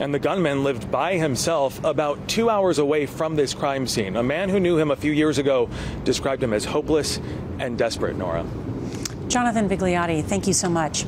And 0.00 0.12
the 0.12 0.18
gunman 0.18 0.64
lived 0.64 0.90
by 0.90 1.16
himself 1.16 1.82
about 1.84 2.26
two 2.26 2.50
hours 2.50 2.78
away 2.78 3.06
from 3.06 3.36
this 3.36 3.54
crime 3.54 3.86
scene. 3.86 4.16
A 4.16 4.22
man 4.22 4.48
who 4.48 4.58
knew 4.58 4.76
him 4.76 4.90
a 4.90 4.96
few 4.96 5.12
years 5.12 5.38
ago 5.38 5.70
described 6.02 6.42
him 6.42 6.52
as 6.52 6.64
hopeless 6.64 7.20
and 7.60 7.78
desperate, 7.78 8.16
Norah. 8.16 8.44
Jonathan 9.28 9.68
Vigliotti, 9.68 10.24
thank 10.24 10.48
you 10.48 10.52
so 10.52 10.68
much. 10.68 11.04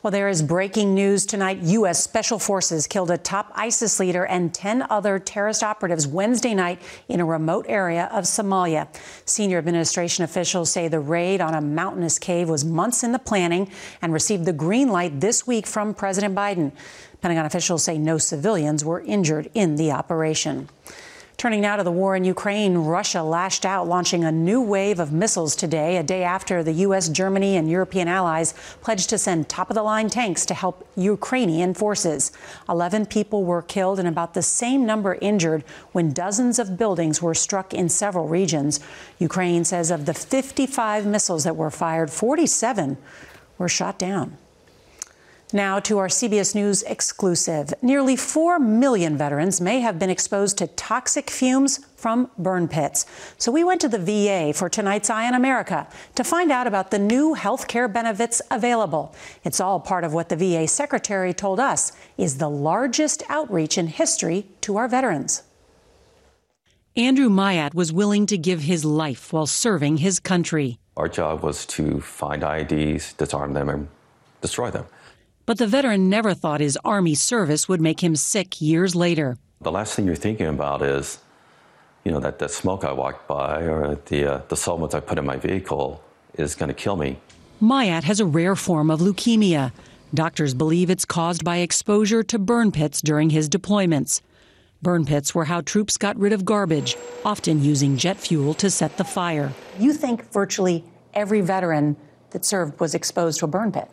Well, 0.00 0.12
there 0.12 0.28
is 0.28 0.44
breaking 0.44 0.94
news 0.94 1.26
tonight. 1.26 1.58
U.S. 1.58 2.00
Special 2.00 2.38
Forces 2.38 2.86
killed 2.86 3.10
a 3.10 3.18
top 3.18 3.50
ISIS 3.56 3.98
leader 3.98 4.24
and 4.24 4.54
10 4.54 4.86
other 4.88 5.18
terrorist 5.18 5.64
operatives 5.64 6.06
Wednesday 6.06 6.54
night 6.54 6.80
in 7.08 7.18
a 7.18 7.24
remote 7.24 7.66
area 7.68 8.08
of 8.12 8.22
Somalia. 8.22 8.86
Senior 9.24 9.58
administration 9.58 10.22
officials 10.22 10.70
say 10.70 10.86
the 10.86 11.00
raid 11.00 11.40
on 11.40 11.52
a 11.52 11.60
mountainous 11.60 12.16
cave 12.16 12.48
was 12.48 12.64
months 12.64 13.02
in 13.02 13.10
the 13.10 13.18
planning 13.18 13.72
and 14.00 14.12
received 14.12 14.44
the 14.44 14.52
green 14.52 14.86
light 14.86 15.20
this 15.20 15.48
week 15.48 15.66
from 15.66 15.92
President 15.94 16.32
Biden. 16.32 16.70
Pentagon 17.20 17.44
officials 17.44 17.82
say 17.82 17.98
no 17.98 18.18
civilians 18.18 18.84
were 18.84 19.00
injured 19.00 19.50
in 19.52 19.74
the 19.74 19.90
operation. 19.90 20.68
Turning 21.38 21.60
now 21.60 21.76
to 21.76 21.84
the 21.84 21.92
war 21.92 22.16
in 22.16 22.24
Ukraine, 22.24 22.78
Russia 22.78 23.22
lashed 23.22 23.64
out, 23.64 23.86
launching 23.86 24.24
a 24.24 24.32
new 24.32 24.60
wave 24.60 24.98
of 24.98 25.12
missiles 25.12 25.54
today, 25.54 25.96
a 25.96 26.02
day 26.02 26.24
after 26.24 26.64
the 26.64 26.72
U.S., 26.72 27.08
Germany, 27.08 27.56
and 27.56 27.70
European 27.70 28.08
allies 28.08 28.54
pledged 28.80 29.08
to 29.10 29.18
send 29.18 29.48
top 29.48 29.70
of 29.70 29.76
the 29.76 29.84
line 29.84 30.10
tanks 30.10 30.44
to 30.46 30.54
help 30.54 30.84
Ukrainian 30.96 31.74
forces. 31.74 32.32
11 32.68 33.06
people 33.06 33.44
were 33.44 33.62
killed 33.62 34.00
and 34.00 34.08
about 34.08 34.34
the 34.34 34.42
same 34.42 34.84
number 34.84 35.16
injured 35.20 35.62
when 35.92 36.12
dozens 36.12 36.58
of 36.58 36.76
buildings 36.76 37.22
were 37.22 37.36
struck 37.36 37.72
in 37.72 37.88
several 37.88 38.26
regions. 38.26 38.80
Ukraine 39.20 39.64
says 39.64 39.92
of 39.92 40.06
the 40.06 40.14
55 40.14 41.06
missiles 41.06 41.44
that 41.44 41.54
were 41.54 41.70
fired, 41.70 42.10
47 42.10 42.98
were 43.58 43.68
shot 43.68 43.96
down. 43.96 44.36
Now 45.52 45.80
to 45.80 45.96
our 45.96 46.08
CBS 46.08 46.54
News 46.54 46.82
exclusive. 46.82 47.72
Nearly 47.80 48.16
4 48.16 48.58
million 48.58 49.16
veterans 49.16 49.62
may 49.62 49.80
have 49.80 49.98
been 49.98 50.10
exposed 50.10 50.58
to 50.58 50.66
toxic 50.66 51.30
fumes 51.30 51.80
from 51.96 52.30
burn 52.36 52.68
pits. 52.68 53.06
So 53.38 53.50
we 53.50 53.64
went 53.64 53.80
to 53.80 53.88
the 53.88 53.98
VA 53.98 54.52
for 54.52 54.68
tonight's 54.68 55.08
Eye 55.08 55.26
on 55.26 55.32
America 55.32 55.88
to 56.16 56.22
find 56.22 56.52
out 56.52 56.66
about 56.66 56.90
the 56.90 56.98
new 56.98 57.32
health 57.32 57.66
care 57.66 57.88
benefits 57.88 58.42
available. 58.50 59.14
It's 59.42 59.58
all 59.58 59.80
part 59.80 60.04
of 60.04 60.12
what 60.12 60.28
the 60.28 60.36
VA 60.36 60.68
secretary 60.68 61.32
told 61.32 61.58
us 61.58 61.92
is 62.18 62.36
the 62.36 62.50
largest 62.50 63.22
outreach 63.30 63.78
in 63.78 63.86
history 63.86 64.44
to 64.60 64.76
our 64.76 64.86
veterans. 64.86 65.44
Andrew 66.94 67.30
Myatt 67.30 67.74
was 67.74 67.90
willing 67.90 68.26
to 68.26 68.36
give 68.36 68.60
his 68.60 68.84
life 68.84 69.32
while 69.32 69.46
serving 69.46 69.96
his 69.98 70.20
country. 70.20 70.78
Our 70.94 71.08
job 71.08 71.42
was 71.42 71.64
to 71.66 72.02
find 72.02 72.42
IEDs, 72.42 73.16
disarm 73.16 73.54
them, 73.54 73.70
and 73.70 73.88
destroy 74.42 74.70
them. 74.70 74.84
But 75.48 75.56
the 75.56 75.66
veteran 75.66 76.10
never 76.10 76.34
thought 76.34 76.60
his 76.60 76.76
Army 76.84 77.14
service 77.14 77.70
would 77.70 77.80
make 77.80 78.04
him 78.04 78.16
sick 78.16 78.60
years 78.60 78.94
later. 78.94 79.38
The 79.62 79.72
last 79.72 79.94
thing 79.94 80.04
you're 80.04 80.14
thinking 80.14 80.44
about 80.44 80.82
is, 80.82 81.20
you 82.04 82.12
know, 82.12 82.20
that 82.20 82.38
the 82.38 82.50
smoke 82.50 82.84
I 82.84 82.92
walked 82.92 83.26
by 83.26 83.62
or 83.62 83.94
the, 83.94 84.34
uh, 84.34 84.40
the 84.48 84.56
solvents 84.58 84.94
I 84.94 85.00
put 85.00 85.16
in 85.16 85.24
my 85.24 85.38
vehicle 85.38 86.02
is 86.34 86.54
going 86.54 86.68
to 86.68 86.74
kill 86.74 86.96
me. 86.96 87.18
Myatt 87.60 88.04
has 88.04 88.20
a 88.20 88.26
rare 88.26 88.54
form 88.56 88.90
of 88.90 89.00
leukemia. 89.00 89.72
Doctors 90.12 90.52
believe 90.52 90.90
it's 90.90 91.06
caused 91.06 91.44
by 91.44 91.56
exposure 91.56 92.22
to 92.24 92.38
burn 92.38 92.70
pits 92.70 93.00
during 93.00 93.30
his 93.30 93.48
deployments. 93.48 94.20
Burn 94.82 95.06
pits 95.06 95.34
were 95.34 95.46
how 95.46 95.62
troops 95.62 95.96
got 95.96 96.18
rid 96.18 96.34
of 96.34 96.44
garbage, 96.44 96.94
often 97.24 97.64
using 97.64 97.96
jet 97.96 98.18
fuel 98.18 98.52
to 98.52 98.68
set 98.68 98.98
the 98.98 99.02
fire. 99.02 99.54
You 99.78 99.94
think 99.94 100.30
virtually 100.30 100.84
every 101.14 101.40
veteran 101.40 101.96
that 102.32 102.44
served 102.44 102.78
was 102.80 102.94
exposed 102.94 103.38
to 103.38 103.46
a 103.46 103.48
burn 103.48 103.72
pit? 103.72 103.88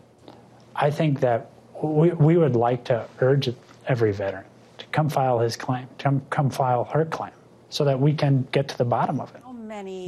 I 0.76 0.92
think 0.92 1.20
that 1.22 1.50
we, 1.82 2.12
we 2.12 2.38
would 2.38 2.56
like 2.56 2.84
to 2.86 3.06
urge 3.20 3.50
every 3.88 4.12
veteran 4.12 4.46
to 4.78 4.86
come 4.88 5.10
file 5.10 5.40
his 5.40 5.56
claim, 5.56 5.88
to 5.98 6.04
come, 6.04 6.22
come 6.30 6.50
file 6.50 6.84
her 6.86 7.06
claim, 7.06 7.32
so 7.70 7.86
that 7.86 8.00
we 8.00 8.14
can 8.14 8.48
get 8.52 8.68
to 8.70 8.78
the 8.78 8.86
bottom 8.86 9.20
of 9.20 9.34
it. 9.36 9.42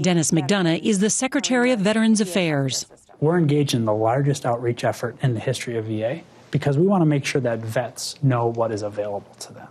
Dennis 0.01 0.31
McDonough 0.31 0.81
is 0.81 0.99
the 0.99 1.09
Secretary 1.09 1.71
of 1.71 1.79
Veterans 1.79 2.21
Affairs. 2.21 2.85
We're 3.19 3.37
engaged 3.37 3.73
in 3.73 3.85
the 3.85 3.93
largest 3.93 4.45
outreach 4.45 4.83
effort 4.83 5.17
in 5.21 5.33
the 5.33 5.39
history 5.39 5.77
of 5.77 5.85
VA 5.85 6.21
because 6.51 6.77
we 6.77 6.85
want 6.85 7.01
to 7.01 7.05
make 7.05 7.25
sure 7.25 7.41
that 7.41 7.59
vets 7.59 8.21
know 8.23 8.47
what 8.47 8.71
is 8.71 8.83
available 8.83 9.33
to 9.39 9.53
them. 9.53 9.67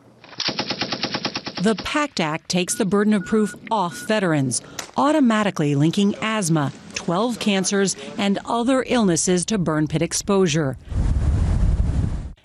The 1.63 1.75
PACT 1.75 2.21
Act 2.21 2.49
takes 2.51 2.75
the 2.75 2.85
burden 2.85 3.15
of 3.15 3.25
proof 3.25 3.55
off 3.71 3.97
veterans, 4.07 4.61
automatically 4.97 5.75
linking 5.75 6.15
asthma, 6.21 6.71
12 6.95 7.39
cancers, 7.39 7.97
and 8.19 8.39
other 8.45 8.85
illnesses 8.87 9.47
to 9.47 9.57
burn 9.57 9.89
pit 9.89 10.03
exposure. 10.03 10.77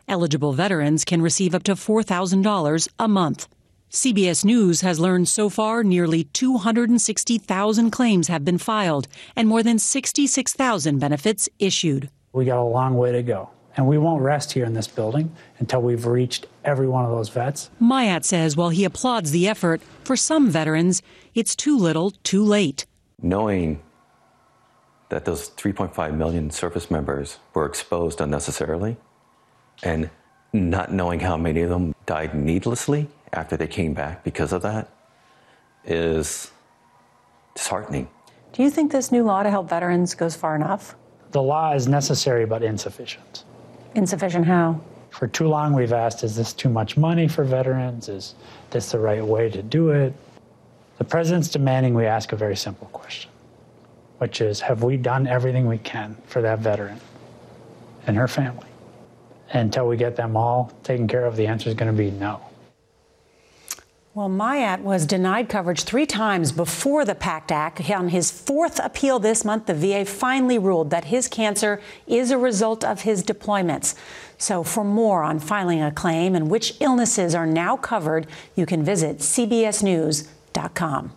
Eligible 0.07 0.53
veterans 0.53 1.03
can 1.03 1.21
receive 1.21 1.53
up 1.53 1.63
to 1.63 1.73
$4,000 1.73 2.87
a 2.99 3.07
month. 3.09 3.47
CBS 3.91 4.45
News 4.45 4.79
has 4.79 4.99
learned 4.99 5.27
so 5.27 5.49
far 5.49 5.83
nearly 5.83 6.23
260,000 6.23 7.91
claims 7.91 8.29
have 8.29 8.45
been 8.45 8.57
filed 8.57 9.09
and 9.35 9.49
more 9.49 9.61
than 9.61 9.77
66,000 9.77 10.99
benefits 10.99 11.49
issued. 11.59 12.09
We 12.31 12.45
got 12.45 12.61
a 12.61 12.63
long 12.63 12.95
way 12.95 13.11
to 13.11 13.21
go. 13.21 13.49
And 13.75 13.87
we 13.87 13.97
won't 13.97 14.21
rest 14.21 14.51
here 14.53 14.65
in 14.65 14.73
this 14.73 14.87
building 14.87 15.33
until 15.59 15.81
we've 15.81 16.05
reached 16.05 16.47
every 16.63 16.87
one 16.87 17.05
of 17.05 17.11
those 17.11 17.29
vets. 17.29 17.69
Myatt 17.79 18.25
says 18.25 18.55
while 18.55 18.69
he 18.69 18.83
applauds 18.83 19.31
the 19.31 19.47
effort, 19.47 19.81
for 20.03 20.15
some 20.15 20.49
veterans, 20.49 21.01
it's 21.33 21.55
too 21.55 21.77
little, 21.77 22.11
too 22.23 22.43
late. 22.43 22.85
Knowing 23.21 23.81
that 25.09 25.25
those 25.25 25.49
3.5 25.49 26.15
million 26.15 26.49
service 26.49 26.89
members 26.89 27.37
were 27.53 27.65
exposed 27.65 28.21
unnecessarily 28.21 28.97
and 29.83 30.09
not 30.53 30.93
knowing 30.93 31.19
how 31.19 31.37
many 31.37 31.61
of 31.61 31.69
them 31.69 31.93
died 32.05 32.33
needlessly 32.33 33.07
after 33.33 33.57
they 33.57 33.67
came 33.67 33.93
back 33.93 34.23
because 34.23 34.53
of 34.53 34.61
that 34.61 34.89
is 35.85 36.51
disheartening. 37.55 38.09
Do 38.53 38.63
you 38.63 38.69
think 38.69 38.91
this 38.91 39.11
new 39.11 39.23
law 39.23 39.43
to 39.43 39.49
help 39.49 39.69
veterans 39.69 40.13
goes 40.13 40.35
far 40.35 40.55
enough? 40.55 40.95
The 41.31 41.41
law 41.41 41.73
is 41.73 41.87
necessary 41.87 42.45
but 42.45 42.63
insufficient. 42.63 43.45
Insufficient 43.95 44.45
how? 44.45 44.81
For 45.11 45.27
too 45.27 45.47
long, 45.47 45.73
we've 45.73 45.93
asked 45.93 46.23
is 46.23 46.35
this 46.35 46.53
too 46.53 46.69
much 46.69 46.97
money 46.97 47.27
for 47.27 47.43
veterans? 47.43 48.09
Is 48.09 48.33
this 48.71 48.91
the 48.91 48.99
right 48.99 49.23
way 49.23 49.49
to 49.49 49.61
do 49.61 49.89
it? 49.89 50.13
The 50.97 51.03
president's 51.03 51.49
demanding 51.49 51.93
we 51.93 52.05
ask 52.05 52.31
a 52.31 52.35
very 52.35 52.55
simple 52.55 52.87
question, 52.87 53.29
which 54.17 54.41
is 54.41 54.61
Have 54.61 54.83
we 54.83 54.97
done 54.97 55.27
everything 55.27 55.67
we 55.67 55.77
can 55.77 56.15
for 56.25 56.41
that 56.41 56.59
veteran 56.59 56.99
and 58.07 58.15
her 58.15 58.27
family? 58.27 58.67
Until 59.51 59.85
we 59.87 59.97
get 59.97 60.15
them 60.15 60.37
all 60.37 60.71
taken 60.83 61.07
care 61.07 61.25
of, 61.25 61.35
the 61.35 61.45
answer 61.45 61.69
is 61.69 61.75
going 61.75 61.91
to 61.91 61.97
be 61.97 62.09
no. 62.09 62.41
Well, 64.13 64.27
Myatt 64.27 64.81
was 64.81 65.05
denied 65.05 65.47
coverage 65.47 65.83
three 65.83 66.05
times 66.05 66.51
before 66.51 67.05
the 67.05 67.15
PACT 67.15 67.49
Act. 67.49 67.89
On 67.89 68.09
his 68.09 68.29
fourth 68.29 68.77
appeal 68.83 69.19
this 69.19 69.45
month, 69.45 69.67
the 69.67 69.73
VA 69.73 70.03
finally 70.03 70.57
ruled 70.57 70.89
that 70.89 71.05
his 71.05 71.29
cancer 71.29 71.81
is 72.07 72.29
a 72.29 72.37
result 72.37 72.83
of 72.83 73.03
his 73.03 73.23
deployments. 73.23 73.95
So, 74.37 74.63
for 74.63 74.83
more 74.83 75.23
on 75.23 75.39
filing 75.39 75.81
a 75.81 75.91
claim 75.91 76.35
and 76.35 76.49
which 76.49 76.75
illnesses 76.81 77.33
are 77.33 77.45
now 77.45 77.77
covered, 77.77 78.27
you 78.53 78.65
can 78.65 78.83
visit 78.83 79.19
cbsnews.com. 79.19 81.13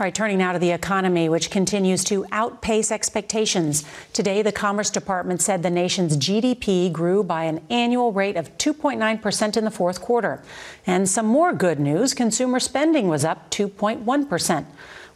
All 0.00 0.04
right, 0.04 0.14
turning 0.14 0.38
now 0.38 0.52
to 0.52 0.58
the 0.58 0.70
economy, 0.70 1.28
which 1.28 1.50
continues 1.50 2.02
to 2.04 2.24
outpace 2.32 2.90
expectations. 2.90 3.84
Today, 4.14 4.40
the 4.40 4.50
Commerce 4.50 4.88
Department 4.88 5.42
said 5.42 5.62
the 5.62 5.68
nation's 5.68 6.16
GDP 6.16 6.90
grew 6.90 7.22
by 7.22 7.44
an 7.44 7.60
annual 7.68 8.10
rate 8.10 8.38
of 8.38 8.56
2.9% 8.56 9.56
in 9.58 9.64
the 9.66 9.70
fourth 9.70 10.00
quarter. 10.00 10.42
And 10.86 11.06
some 11.06 11.26
more 11.26 11.52
good 11.52 11.78
news 11.78 12.14
consumer 12.14 12.58
spending 12.58 13.06
was 13.06 13.22
up 13.22 13.50
2.1%. 13.50 14.64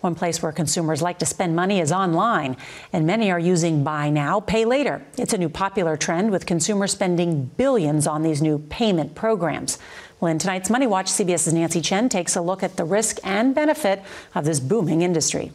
One 0.00 0.14
place 0.14 0.42
where 0.42 0.52
consumers 0.52 1.02
like 1.02 1.18
to 1.20 1.26
spend 1.26 1.56
money 1.56 1.80
is 1.80 1.90
online, 1.90 2.56
and 2.92 3.06
many 3.06 3.30
are 3.30 3.38
using 3.38 3.82
buy 3.82 4.10
now, 4.10 4.40
pay 4.40 4.64
later. 4.64 5.04
It's 5.18 5.32
a 5.32 5.38
new 5.38 5.48
popular 5.48 5.96
trend 5.96 6.30
with 6.30 6.46
consumers 6.46 6.92
spending 6.92 7.46
billions 7.56 8.06
on 8.06 8.22
these 8.22 8.42
new 8.42 8.58
payment 8.58 9.14
programs. 9.14 9.78
Well, 10.20 10.30
in 10.30 10.38
tonight's 10.38 10.70
Money 10.70 10.86
Watch, 10.86 11.06
CBS's 11.06 11.52
Nancy 11.52 11.80
Chen 11.80 12.08
takes 12.08 12.36
a 12.36 12.40
look 12.40 12.62
at 12.62 12.76
the 12.76 12.84
risk 12.84 13.18
and 13.24 13.54
benefit 13.54 14.02
of 14.34 14.44
this 14.44 14.60
booming 14.60 15.02
industry. 15.02 15.52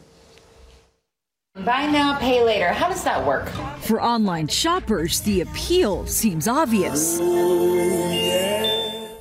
Buy 1.54 1.86
now, 1.86 2.18
pay 2.18 2.42
later. 2.42 2.72
How 2.72 2.88
does 2.88 3.04
that 3.04 3.26
work? 3.26 3.48
For 3.80 4.02
online 4.02 4.48
shoppers, 4.48 5.20
the 5.20 5.42
appeal 5.42 6.06
seems 6.06 6.48
obvious. 6.48 7.20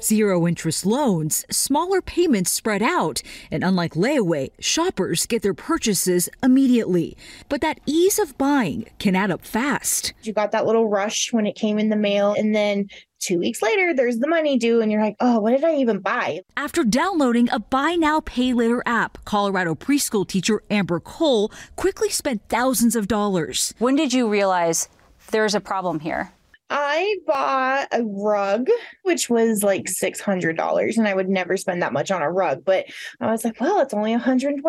Zero 0.03 0.47
interest 0.47 0.85
loans, 0.85 1.45
smaller 1.51 2.01
payments 2.01 2.51
spread 2.51 2.81
out, 2.81 3.21
and 3.51 3.63
unlike 3.63 3.93
layaway, 3.93 4.49
shoppers 4.59 5.27
get 5.27 5.43
their 5.43 5.53
purchases 5.53 6.27
immediately. 6.41 7.15
But 7.49 7.61
that 7.61 7.79
ease 7.85 8.17
of 8.17 8.37
buying 8.37 8.87
can 8.97 9.15
add 9.15 9.29
up 9.29 9.45
fast. 9.45 10.13
You 10.23 10.33
got 10.33 10.51
that 10.53 10.65
little 10.65 10.87
rush 10.89 11.31
when 11.31 11.45
it 11.45 11.55
came 11.55 11.77
in 11.77 11.89
the 11.89 11.95
mail, 11.95 12.33
and 12.33 12.55
then 12.55 12.87
two 13.19 13.37
weeks 13.37 13.61
later, 13.61 13.93
there's 13.93 14.17
the 14.17 14.27
money 14.27 14.57
due, 14.57 14.81
and 14.81 14.91
you're 14.91 15.03
like, 15.03 15.17
oh, 15.19 15.39
what 15.39 15.51
did 15.51 15.63
I 15.63 15.75
even 15.75 15.99
buy? 15.99 16.41
After 16.57 16.83
downloading 16.83 17.47
a 17.51 17.59
Buy 17.59 17.93
Now, 17.93 18.21
Pay 18.21 18.53
Later 18.53 18.81
app, 18.87 19.23
Colorado 19.23 19.75
preschool 19.75 20.27
teacher 20.27 20.63
Amber 20.71 20.99
Cole 20.99 21.51
quickly 21.75 22.09
spent 22.09 22.41
thousands 22.49 22.95
of 22.95 23.07
dollars. 23.07 23.75
When 23.77 23.95
did 23.95 24.13
you 24.13 24.27
realize 24.27 24.89
there's 25.29 25.53
a 25.53 25.61
problem 25.61 25.99
here? 25.99 26.31
I 26.73 27.17
bought 27.27 27.89
a 27.91 28.01
rug, 28.03 28.69
which 29.03 29.29
was 29.29 29.61
like 29.61 29.83
$600, 29.83 30.97
and 30.97 31.07
I 31.07 31.13
would 31.13 31.27
never 31.27 31.57
spend 31.57 31.81
that 31.81 31.91
much 31.91 32.11
on 32.11 32.21
a 32.21 32.31
rug. 32.31 32.63
But 32.63 32.85
I 33.19 33.29
was 33.29 33.43
like, 33.43 33.59
well, 33.59 33.81
it's 33.81 33.93
only 33.93 34.15
$125. 34.15 34.61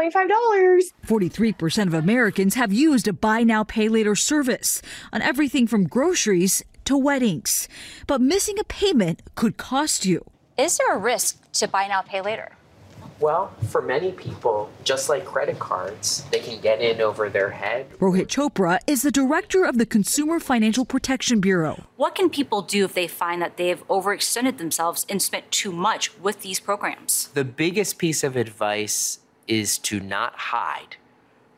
43% 1.06 1.86
of 1.86 1.94
Americans 1.94 2.56
have 2.56 2.72
used 2.72 3.06
a 3.06 3.12
buy 3.12 3.44
now, 3.44 3.62
pay 3.62 3.88
later 3.88 4.16
service 4.16 4.82
on 5.12 5.22
everything 5.22 5.68
from 5.68 5.84
groceries 5.84 6.64
to 6.86 6.98
weddings. 6.98 7.68
But 8.08 8.20
missing 8.20 8.58
a 8.58 8.64
payment 8.64 9.22
could 9.36 9.56
cost 9.56 10.04
you. 10.04 10.24
Is 10.58 10.78
there 10.78 10.96
a 10.96 10.98
risk 10.98 11.52
to 11.52 11.68
buy 11.68 11.86
now, 11.86 12.02
pay 12.02 12.20
later? 12.20 12.50
Well, 13.22 13.54
for 13.68 13.80
many 13.80 14.10
people, 14.10 14.68
just 14.82 15.08
like 15.08 15.24
credit 15.24 15.60
cards, 15.60 16.24
they 16.32 16.40
can 16.40 16.60
get 16.60 16.80
in 16.80 17.00
over 17.00 17.30
their 17.30 17.50
head. 17.50 17.88
Rohit 18.00 18.26
Chopra 18.26 18.80
is 18.88 19.02
the 19.02 19.12
director 19.12 19.64
of 19.64 19.78
the 19.78 19.86
Consumer 19.86 20.40
Financial 20.40 20.84
Protection 20.84 21.40
Bureau. 21.40 21.84
What 21.94 22.16
can 22.16 22.28
people 22.28 22.62
do 22.62 22.84
if 22.84 22.94
they 22.94 23.06
find 23.06 23.40
that 23.40 23.58
they've 23.58 23.86
overextended 23.86 24.58
themselves 24.58 25.06
and 25.08 25.22
spent 25.22 25.52
too 25.52 25.70
much 25.70 26.18
with 26.18 26.40
these 26.40 26.58
programs? 26.58 27.28
The 27.28 27.44
biggest 27.44 27.96
piece 27.96 28.24
of 28.24 28.34
advice 28.34 29.20
is 29.46 29.78
to 29.78 30.00
not 30.00 30.34
hide, 30.34 30.96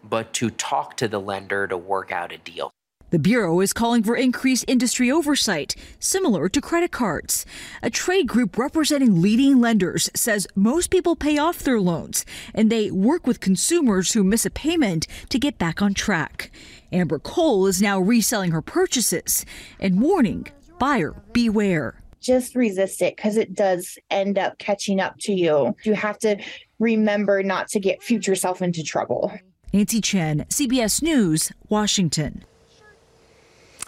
but 0.03 0.35
to 0.35 0.51
talk 0.51 0.99
to 0.99 1.09
the 1.09 1.19
lender 1.19 1.67
to 1.67 1.79
work 1.79 2.13
out 2.13 2.31
a 2.31 2.37
deal. 2.37 2.75
The 3.15 3.21
Bureau 3.21 3.61
is 3.61 3.73
calling 3.73 4.03
for 4.03 4.17
increased 4.17 4.65
industry 4.67 5.09
oversight, 5.09 5.77
similar 6.01 6.49
to 6.49 6.61
credit 6.61 6.91
cards. 6.91 7.47
A 7.81 7.89
trade 7.89 8.27
group 8.27 8.59
representing 8.59 9.23
leading 9.23 9.61
lenders 9.61 10.11
says 10.17 10.49
most 10.57 10.91
people 10.91 11.15
pay 11.15 11.39
off 11.39 11.61
their 11.61 11.79
loans, 11.79 12.27
and 12.55 12.73
they 12.73 12.91
work 12.91 13.25
with 13.25 13.39
consumers 13.39 14.15
who 14.15 14.25
miss 14.25 14.45
a 14.45 14.51
payment 14.51 15.07
to 15.29 15.39
get 15.39 15.59
back 15.59 15.81
on 15.81 15.95
track. 15.95 16.51
Amber 16.91 17.21
Cole 17.21 17.69
is 17.69 17.81
now 17.81 18.01
reselling 18.01 18.51
her 18.51 18.61
purchases 18.61 19.47
and 19.79 20.01
warning 20.01 20.49
buyer 20.81 21.15
beware. 21.33 22.03
Just 22.21 22.57
resist 22.57 23.01
it 23.01 23.15
because 23.15 23.37
it 23.37 23.55
does 23.55 23.97
end 24.11 24.39
up 24.39 24.59
catching 24.59 24.99
up 24.99 25.15
to 25.21 25.33
you. 25.33 25.77
You 25.85 25.95
have 25.95 26.19
to 26.19 26.43
remember 26.81 27.45
not 27.45 27.69
to 27.69 27.79
get 27.79 28.03
future 28.03 28.35
self 28.35 28.61
into 28.61 28.83
trouble. 28.83 29.33
Nancy 29.73 30.01
Chen, 30.01 30.47
CBS 30.49 31.01
News, 31.01 31.53
Washington. 31.69 32.45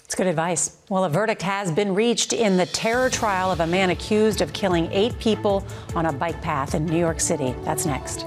It's 0.07 0.15
good 0.15 0.29
advice. 0.29 0.77
Well, 0.89 1.03
a 1.03 1.11
verdict 1.11 1.43
has 1.43 1.73
been 1.73 1.93
reached 1.93 2.33
in 2.33 2.59
the 2.59 2.67
terror 2.67 3.11
trial 3.11 3.51
of 3.51 3.59
a 3.59 3.67
man 3.67 3.91
accused 3.91 4.41
of 4.41 4.53
killing 4.53 4.89
eight 4.93 5.19
people 5.19 5.67
on 5.97 6.07
a 6.07 6.13
bike 6.13 6.41
path 6.41 6.77
in 6.77 6.87
New 6.87 6.97
York 6.97 7.19
City. 7.19 7.57
That's 7.65 7.87
next. 7.87 8.25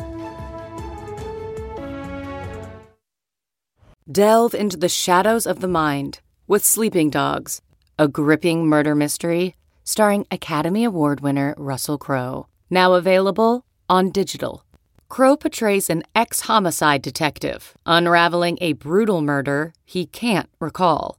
Delve 4.12 4.54
into 4.54 4.76
the 4.76 4.90
shadows 4.90 5.48
of 5.48 5.62
the 5.62 5.70
mind 5.70 6.20
with 6.48 6.66
Sleeping 6.66 7.10
Dogs, 7.10 7.62
a 7.98 8.10
gripping 8.10 8.68
murder 8.68 8.94
mystery 8.94 9.56
starring 9.86 10.28
Academy 10.30 10.84
Award 10.84 11.22
winner 11.22 11.56
Russell 11.58 11.98
Crowe. 11.98 12.48
Now 12.70 12.96
available 12.96 13.64
on 13.88 14.12
digital. 14.12 14.66
Crowe 15.08 15.38
portrays 15.38 15.90
an 15.90 16.04
ex 16.14 16.42
homicide 16.42 17.02
detective 17.02 17.74
unraveling 17.86 18.58
a 18.60 18.74
brutal 18.74 19.22
murder 19.22 19.72
he 19.86 20.06
can't 20.06 20.50
recall. 20.60 21.19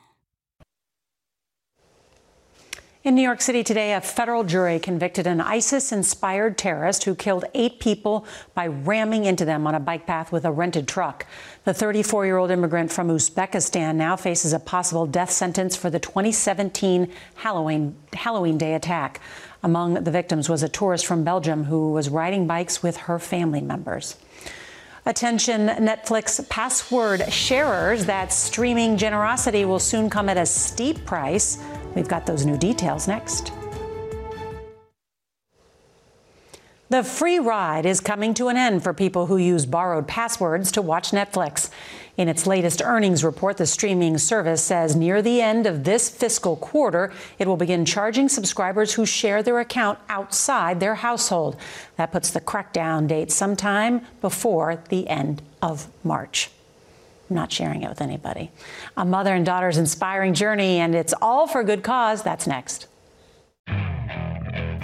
In 3.03 3.15
New 3.15 3.23
York 3.23 3.41
City 3.41 3.63
today, 3.63 3.95
a 3.95 4.01
federal 4.01 4.43
jury 4.43 4.77
convicted 4.77 5.25
an 5.25 5.41
ISIS 5.41 5.91
inspired 5.91 6.55
terrorist 6.55 7.05
who 7.05 7.15
killed 7.15 7.45
eight 7.55 7.79
people 7.79 8.27
by 8.53 8.67
ramming 8.67 9.25
into 9.25 9.43
them 9.43 9.65
on 9.65 9.73
a 9.73 9.79
bike 9.79 10.05
path 10.05 10.31
with 10.31 10.45
a 10.45 10.51
rented 10.51 10.87
truck. 10.87 11.25
The 11.63 11.73
34 11.73 12.27
year 12.27 12.37
old 12.37 12.51
immigrant 12.51 12.91
from 12.91 13.07
Uzbekistan 13.07 13.95
now 13.95 14.15
faces 14.17 14.53
a 14.53 14.59
possible 14.59 15.07
death 15.07 15.31
sentence 15.31 15.75
for 15.75 15.89
the 15.89 15.97
2017 15.97 17.11
Halloween, 17.37 17.95
Halloween 18.13 18.59
Day 18.59 18.75
attack. 18.75 19.19
Among 19.63 19.95
the 19.95 20.11
victims 20.11 20.47
was 20.47 20.61
a 20.61 20.69
tourist 20.69 21.07
from 21.07 21.23
Belgium 21.23 21.63
who 21.63 21.93
was 21.93 22.07
riding 22.07 22.45
bikes 22.45 22.83
with 22.83 22.97
her 22.97 23.17
family 23.17 23.61
members. 23.61 24.15
Attention 25.07 25.69
Netflix 25.69 26.47
password 26.49 27.33
sharers. 27.33 28.05
That 28.05 28.31
streaming 28.31 28.97
generosity 28.97 29.65
will 29.65 29.79
soon 29.79 30.11
come 30.11 30.29
at 30.29 30.37
a 30.37 30.45
steep 30.45 31.03
price. 31.07 31.57
We've 31.95 32.07
got 32.07 32.25
those 32.25 32.45
new 32.45 32.57
details 32.57 33.07
next. 33.07 33.51
The 36.91 37.05
free 37.05 37.39
ride 37.39 37.85
is 37.85 38.01
coming 38.01 38.33
to 38.33 38.49
an 38.49 38.57
end 38.57 38.83
for 38.83 38.93
people 38.93 39.27
who 39.27 39.37
use 39.37 39.65
borrowed 39.65 40.09
passwords 40.09 40.73
to 40.73 40.81
watch 40.81 41.11
Netflix. 41.11 41.69
In 42.17 42.27
its 42.27 42.45
latest 42.45 42.81
earnings 42.83 43.23
report, 43.23 43.55
the 43.55 43.65
streaming 43.65 44.17
service 44.17 44.61
says 44.61 44.93
near 44.93 45.21
the 45.21 45.41
end 45.41 45.65
of 45.65 45.85
this 45.85 46.09
fiscal 46.09 46.57
quarter, 46.57 47.13
it 47.39 47.47
will 47.47 47.55
begin 47.55 47.85
charging 47.85 48.27
subscribers 48.27 48.93
who 48.95 49.05
share 49.05 49.41
their 49.41 49.61
account 49.61 49.99
outside 50.09 50.81
their 50.81 50.95
household. 50.95 51.55
That 51.95 52.11
puts 52.11 52.29
the 52.29 52.41
crackdown 52.41 53.07
date 53.07 53.31
sometime 53.31 54.01
before 54.19 54.83
the 54.89 55.07
end 55.07 55.41
of 55.61 55.87
March. 56.03 56.49
I'm 57.31 57.35
not 57.35 57.49
sharing 57.49 57.81
it 57.81 57.87
with 57.87 58.01
anybody. 58.01 58.51
A 58.97 59.05
mother 59.05 59.33
and 59.33 59.45
daughter's 59.45 59.77
inspiring 59.77 60.33
journey, 60.33 60.79
and 60.79 60.93
it's 60.93 61.13
all 61.21 61.47
for 61.47 61.63
good 61.63 61.81
cause. 61.81 62.21
That's 62.23 62.45
next. 62.45 62.87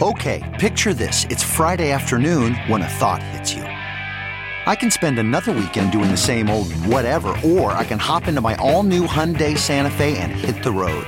Okay, 0.02 0.56
picture 0.58 0.94
this. 0.94 1.26
It's 1.26 1.44
Friday 1.44 1.92
afternoon 1.92 2.56
when 2.68 2.84
a 2.84 2.88
thought 2.88 3.22
hits 3.22 3.54
you. 3.54 3.64
I 3.64 4.76
can 4.76 4.90
spend 4.90 5.20
another 5.20 5.52
weekend 5.52 5.92
doing 5.92 6.10
the 6.10 6.16
same 6.16 6.50
old 6.50 6.72
whatever, 6.86 7.36
or 7.44 7.74
I 7.74 7.84
can 7.84 8.00
hop 8.00 8.30
into 8.30 8.40
my 8.40 8.56
all 8.56 8.84
new 8.84 9.06
Hyundai 9.06 9.58
Santa 9.58 9.92
Fe 9.92 10.18
and 10.18 10.32
hit 10.32 10.64
the 10.64 10.72
road. 10.72 11.06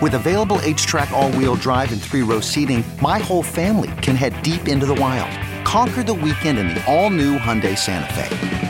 With 0.00 0.14
available 0.14 0.58
H 0.62 0.86
track, 0.86 1.10
all 1.10 1.30
wheel 1.32 1.56
drive, 1.56 1.92
and 1.92 2.00
three 2.00 2.22
row 2.22 2.40
seating, 2.40 2.82
my 3.02 3.18
whole 3.18 3.42
family 3.42 3.90
can 4.00 4.16
head 4.16 4.42
deep 4.42 4.66
into 4.66 4.86
the 4.86 4.94
wild. 4.94 5.30
Conquer 5.66 6.02
the 6.02 6.14
weekend 6.14 6.58
in 6.58 6.68
the 6.68 6.82
all 6.90 7.10
new 7.10 7.36
Hyundai 7.36 7.76
Santa 7.76 8.10
Fe. 8.14 8.69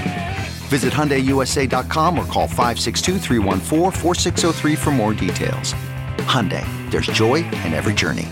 Visit 0.71 0.93
HyundaiUSA.com 0.93 2.17
or 2.17 2.25
call 2.27 2.47
562 2.47 3.19
for 4.77 4.91
more 4.91 5.13
details. 5.13 5.73
Hyundai, 6.31 6.65
there's 6.89 7.07
joy 7.07 7.43
in 7.65 7.73
every 7.73 7.93
journey. 7.93 8.29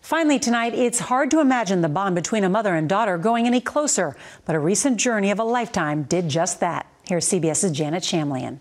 Finally, 0.00 0.40
tonight, 0.40 0.74
it's 0.74 0.98
hard 0.98 1.30
to 1.30 1.38
imagine 1.38 1.80
the 1.80 1.88
bond 1.88 2.16
between 2.16 2.42
a 2.42 2.48
mother 2.48 2.74
and 2.74 2.88
daughter 2.88 3.18
going 3.18 3.46
any 3.46 3.60
closer, 3.60 4.16
but 4.46 4.56
a 4.56 4.58
recent 4.58 4.96
journey 4.96 5.30
of 5.30 5.38
a 5.38 5.44
lifetime 5.44 6.02
did 6.02 6.28
just 6.28 6.58
that. 6.58 6.88
Here's 7.06 7.28
CBS's 7.28 7.70
Janet 7.70 8.02
Shamlian. 8.02 8.58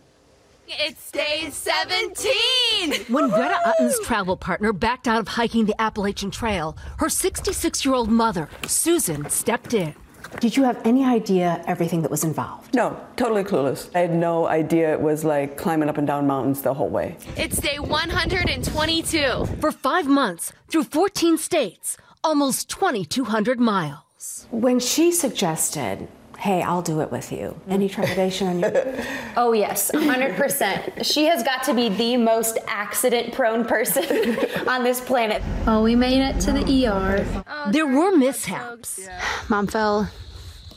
It's 0.68 1.10
day 1.10 1.50
17! 1.50 3.06
When 3.08 3.28
Greta 3.28 3.58
Utton's 3.66 4.00
travel 4.02 4.38
partner 4.38 4.72
backed 4.72 5.08
out 5.08 5.20
of 5.20 5.30
hiking 5.30 5.66
the 5.66 5.82
Appalachian 5.82 6.30
Trail, 6.30 6.78
her 7.00 7.10
66 7.10 7.84
year 7.84 7.96
old 7.96 8.12
mother, 8.12 8.48
Susan, 8.68 9.28
stepped 9.32 9.74
in. 9.74 9.96
Did 10.40 10.56
you 10.56 10.64
have 10.64 10.80
any 10.86 11.04
idea 11.04 11.62
everything 11.68 12.02
that 12.04 12.12
was 12.12 12.24
involved? 12.24 12.74
No, 12.74 13.00
totally 13.16 13.44
clueless. 13.44 13.90
I 13.96 14.00
had 14.00 14.14
no 14.14 14.48
idea 14.48 14.94
it 14.94 15.02
was 15.02 15.26
like 15.26 15.58
climbing 15.58 15.90
up 15.90 15.98
and 15.98 16.08
down 16.08 16.28
mountains 16.28 16.62
the 16.62 16.74
whole 16.74 16.90
way. 16.90 17.18
It's 17.36 17.60
day 17.60 17.80
122. 17.80 19.46
For 19.60 19.72
five 19.72 20.08
months, 20.08 20.54
through 20.70 20.84
14 20.86 21.38
states, 21.38 21.98
almost 22.24 22.70
2,200 22.70 23.60
miles. 23.60 24.48
When 24.52 24.80
she 24.80 25.12
suggested, 25.12 26.08
hey, 26.40 26.62
I'll 26.62 26.82
do 26.82 27.02
it 27.02 27.12
with 27.12 27.32
you, 27.32 27.60
any 27.70 27.90
trepidation 27.90 28.48
on 28.48 28.60
your 28.60 28.72
Oh, 29.38 29.52
yes, 29.52 29.92
100%. 29.92 31.04
she 31.04 31.26
has 31.26 31.44
got 31.44 31.64
to 31.66 31.74
be 31.74 31.90
the 31.90 32.16
most 32.18 32.58
accident 32.68 33.34
prone 33.34 33.66
person 33.66 34.04
on 34.68 34.84
this 34.84 35.02
planet. 35.02 35.44
Oh, 35.68 35.84
we 35.84 35.96
made 35.96 36.22
it 36.22 36.40
to 36.42 36.52
the 36.54 36.88
ER. 36.88 37.44
Oh, 37.48 37.72
there 37.72 37.86
were 37.86 38.16
mishaps. 38.16 39.08
Mom 39.50 39.68
fell 39.68 40.10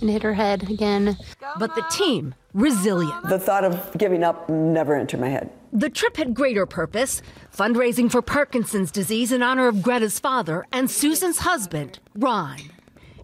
and 0.00 0.10
hit 0.10 0.22
her 0.24 0.34
head 0.34 0.68
again. 0.68 1.16
But 1.58 1.76
the 1.76 1.84
team, 1.90 2.34
resilient. 2.52 3.28
The 3.28 3.38
thought 3.38 3.64
of 3.64 3.96
giving 3.96 4.24
up 4.24 4.48
never 4.50 4.96
entered 4.96 5.20
my 5.20 5.28
head. 5.28 5.50
The 5.72 5.88
trip 5.88 6.16
had 6.16 6.34
greater 6.34 6.66
purpose 6.66 7.22
fundraising 7.56 8.10
for 8.10 8.20
Parkinson's 8.20 8.90
disease 8.90 9.30
in 9.32 9.42
honor 9.42 9.68
of 9.68 9.82
Greta's 9.82 10.18
father 10.18 10.66
and 10.72 10.90
Susan's 10.90 11.38
husband, 11.38 11.98
Ron. 12.14 12.58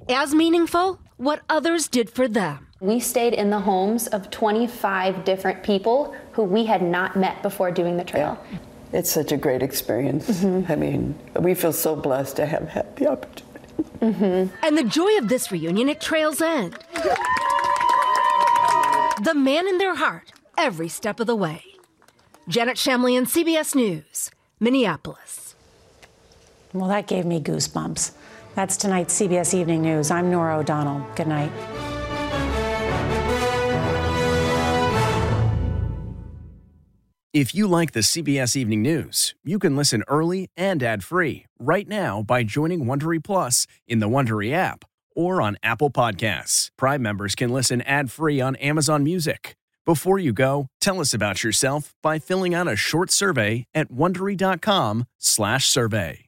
As 0.08 0.34
meaningful, 0.34 0.98
what 1.18 1.42
others 1.48 1.88
did 1.88 2.08
for 2.08 2.26
them. 2.26 2.68
We 2.80 3.00
stayed 3.00 3.34
in 3.34 3.50
the 3.50 3.60
homes 3.60 4.06
of 4.06 4.30
25 4.30 5.24
different 5.24 5.62
people 5.62 6.14
who 6.32 6.44
we 6.44 6.64
had 6.64 6.80
not 6.80 7.16
met 7.16 7.42
before 7.42 7.70
doing 7.70 7.96
the 7.96 8.04
trail. 8.04 8.38
Yeah. 8.50 8.58
It's 8.92 9.10
such 9.10 9.32
a 9.32 9.36
great 9.36 9.62
experience. 9.62 10.30
Mm-hmm. 10.30 10.72
I 10.72 10.76
mean, 10.76 11.18
we 11.38 11.54
feel 11.54 11.72
so 11.72 11.94
blessed 11.94 12.36
to 12.36 12.46
have 12.46 12.68
had 12.68 12.96
the 12.96 13.08
opportunity. 13.08 13.44
Mm-hmm. 14.00 14.64
And 14.64 14.78
the 14.78 14.84
joy 14.84 15.18
of 15.18 15.28
this 15.28 15.52
reunion 15.52 15.88
at 15.88 16.00
Trail's 16.00 16.40
End. 16.40 16.78
the 19.24 19.34
man 19.34 19.68
in 19.68 19.78
their 19.78 19.96
heart, 19.96 20.32
every 20.56 20.88
step 20.88 21.20
of 21.20 21.26
the 21.26 21.36
way. 21.36 21.64
Janet 22.48 22.76
Shamlian, 22.76 23.26
CBS 23.26 23.74
News, 23.74 24.30
Minneapolis. 24.60 25.54
Well, 26.72 26.88
that 26.88 27.06
gave 27.06 27.26
me 27.26 27.40
goosebumps. 27.40 28.12
That's 28.58 28.76
tonight's 28.76 29.14
CBS 29.14 29.54
Evening 29.54 29.80
News. 29.82 30.10
I'm 30.10 30.32
Norah 30.32 30.58
O'Donnell. 30.58 31.06
Good 31.14 31.28
night. 31.28 31.52
If 37.32 37.54
you 37.54 37.68
like 37.68 37.92
the 37.92 38.00
CBS 38.00 38.56
Evening 38.56 38.82
News, 38.82 39.36
you 39.44 39.60
can 39.60 39.76
listen 39.76 40.02
early 40.08 40.50
and 40.56 40.82
ad-free 40.82 41.46
right 41.60 41.86
now 41.86 42.24
by 42.24 42.42
joining 42.42 42.84
Wondery 42.84 43.22
Plus 43.22 43.68
in 43.86 44.00
the 44.00 44.08
Wondery 44.08 44.52
app 44.52 44.84
or 45.14 45.40
on 45.40 45.56
Apple 45.62 45.92
Podcasts. 45.92 46.70
Prime 46.76 47.00
members 47.00 47.36
can 47.36 47.50
listen 47.50 47.80
ad-free 47.82 48.40
on 48.40 48.56
Amazon 48.56 49.04
Music. 49.04 49.56
Before 49.86 50.18
you 50.18 50.32
go, 50.32 50.66
tell 50.80 50.98
us 50.98 51.14
about 51.14 51.44
yourself 51.44 51.94
by 52.02 52.18
filling 52.18 52.56
out 52.56 52.66
a 52.66 52.74
short 52.74 53.12
survey 53.12 53.66
at 53.72 53.92
wondery.com/survey. 53.92 56.27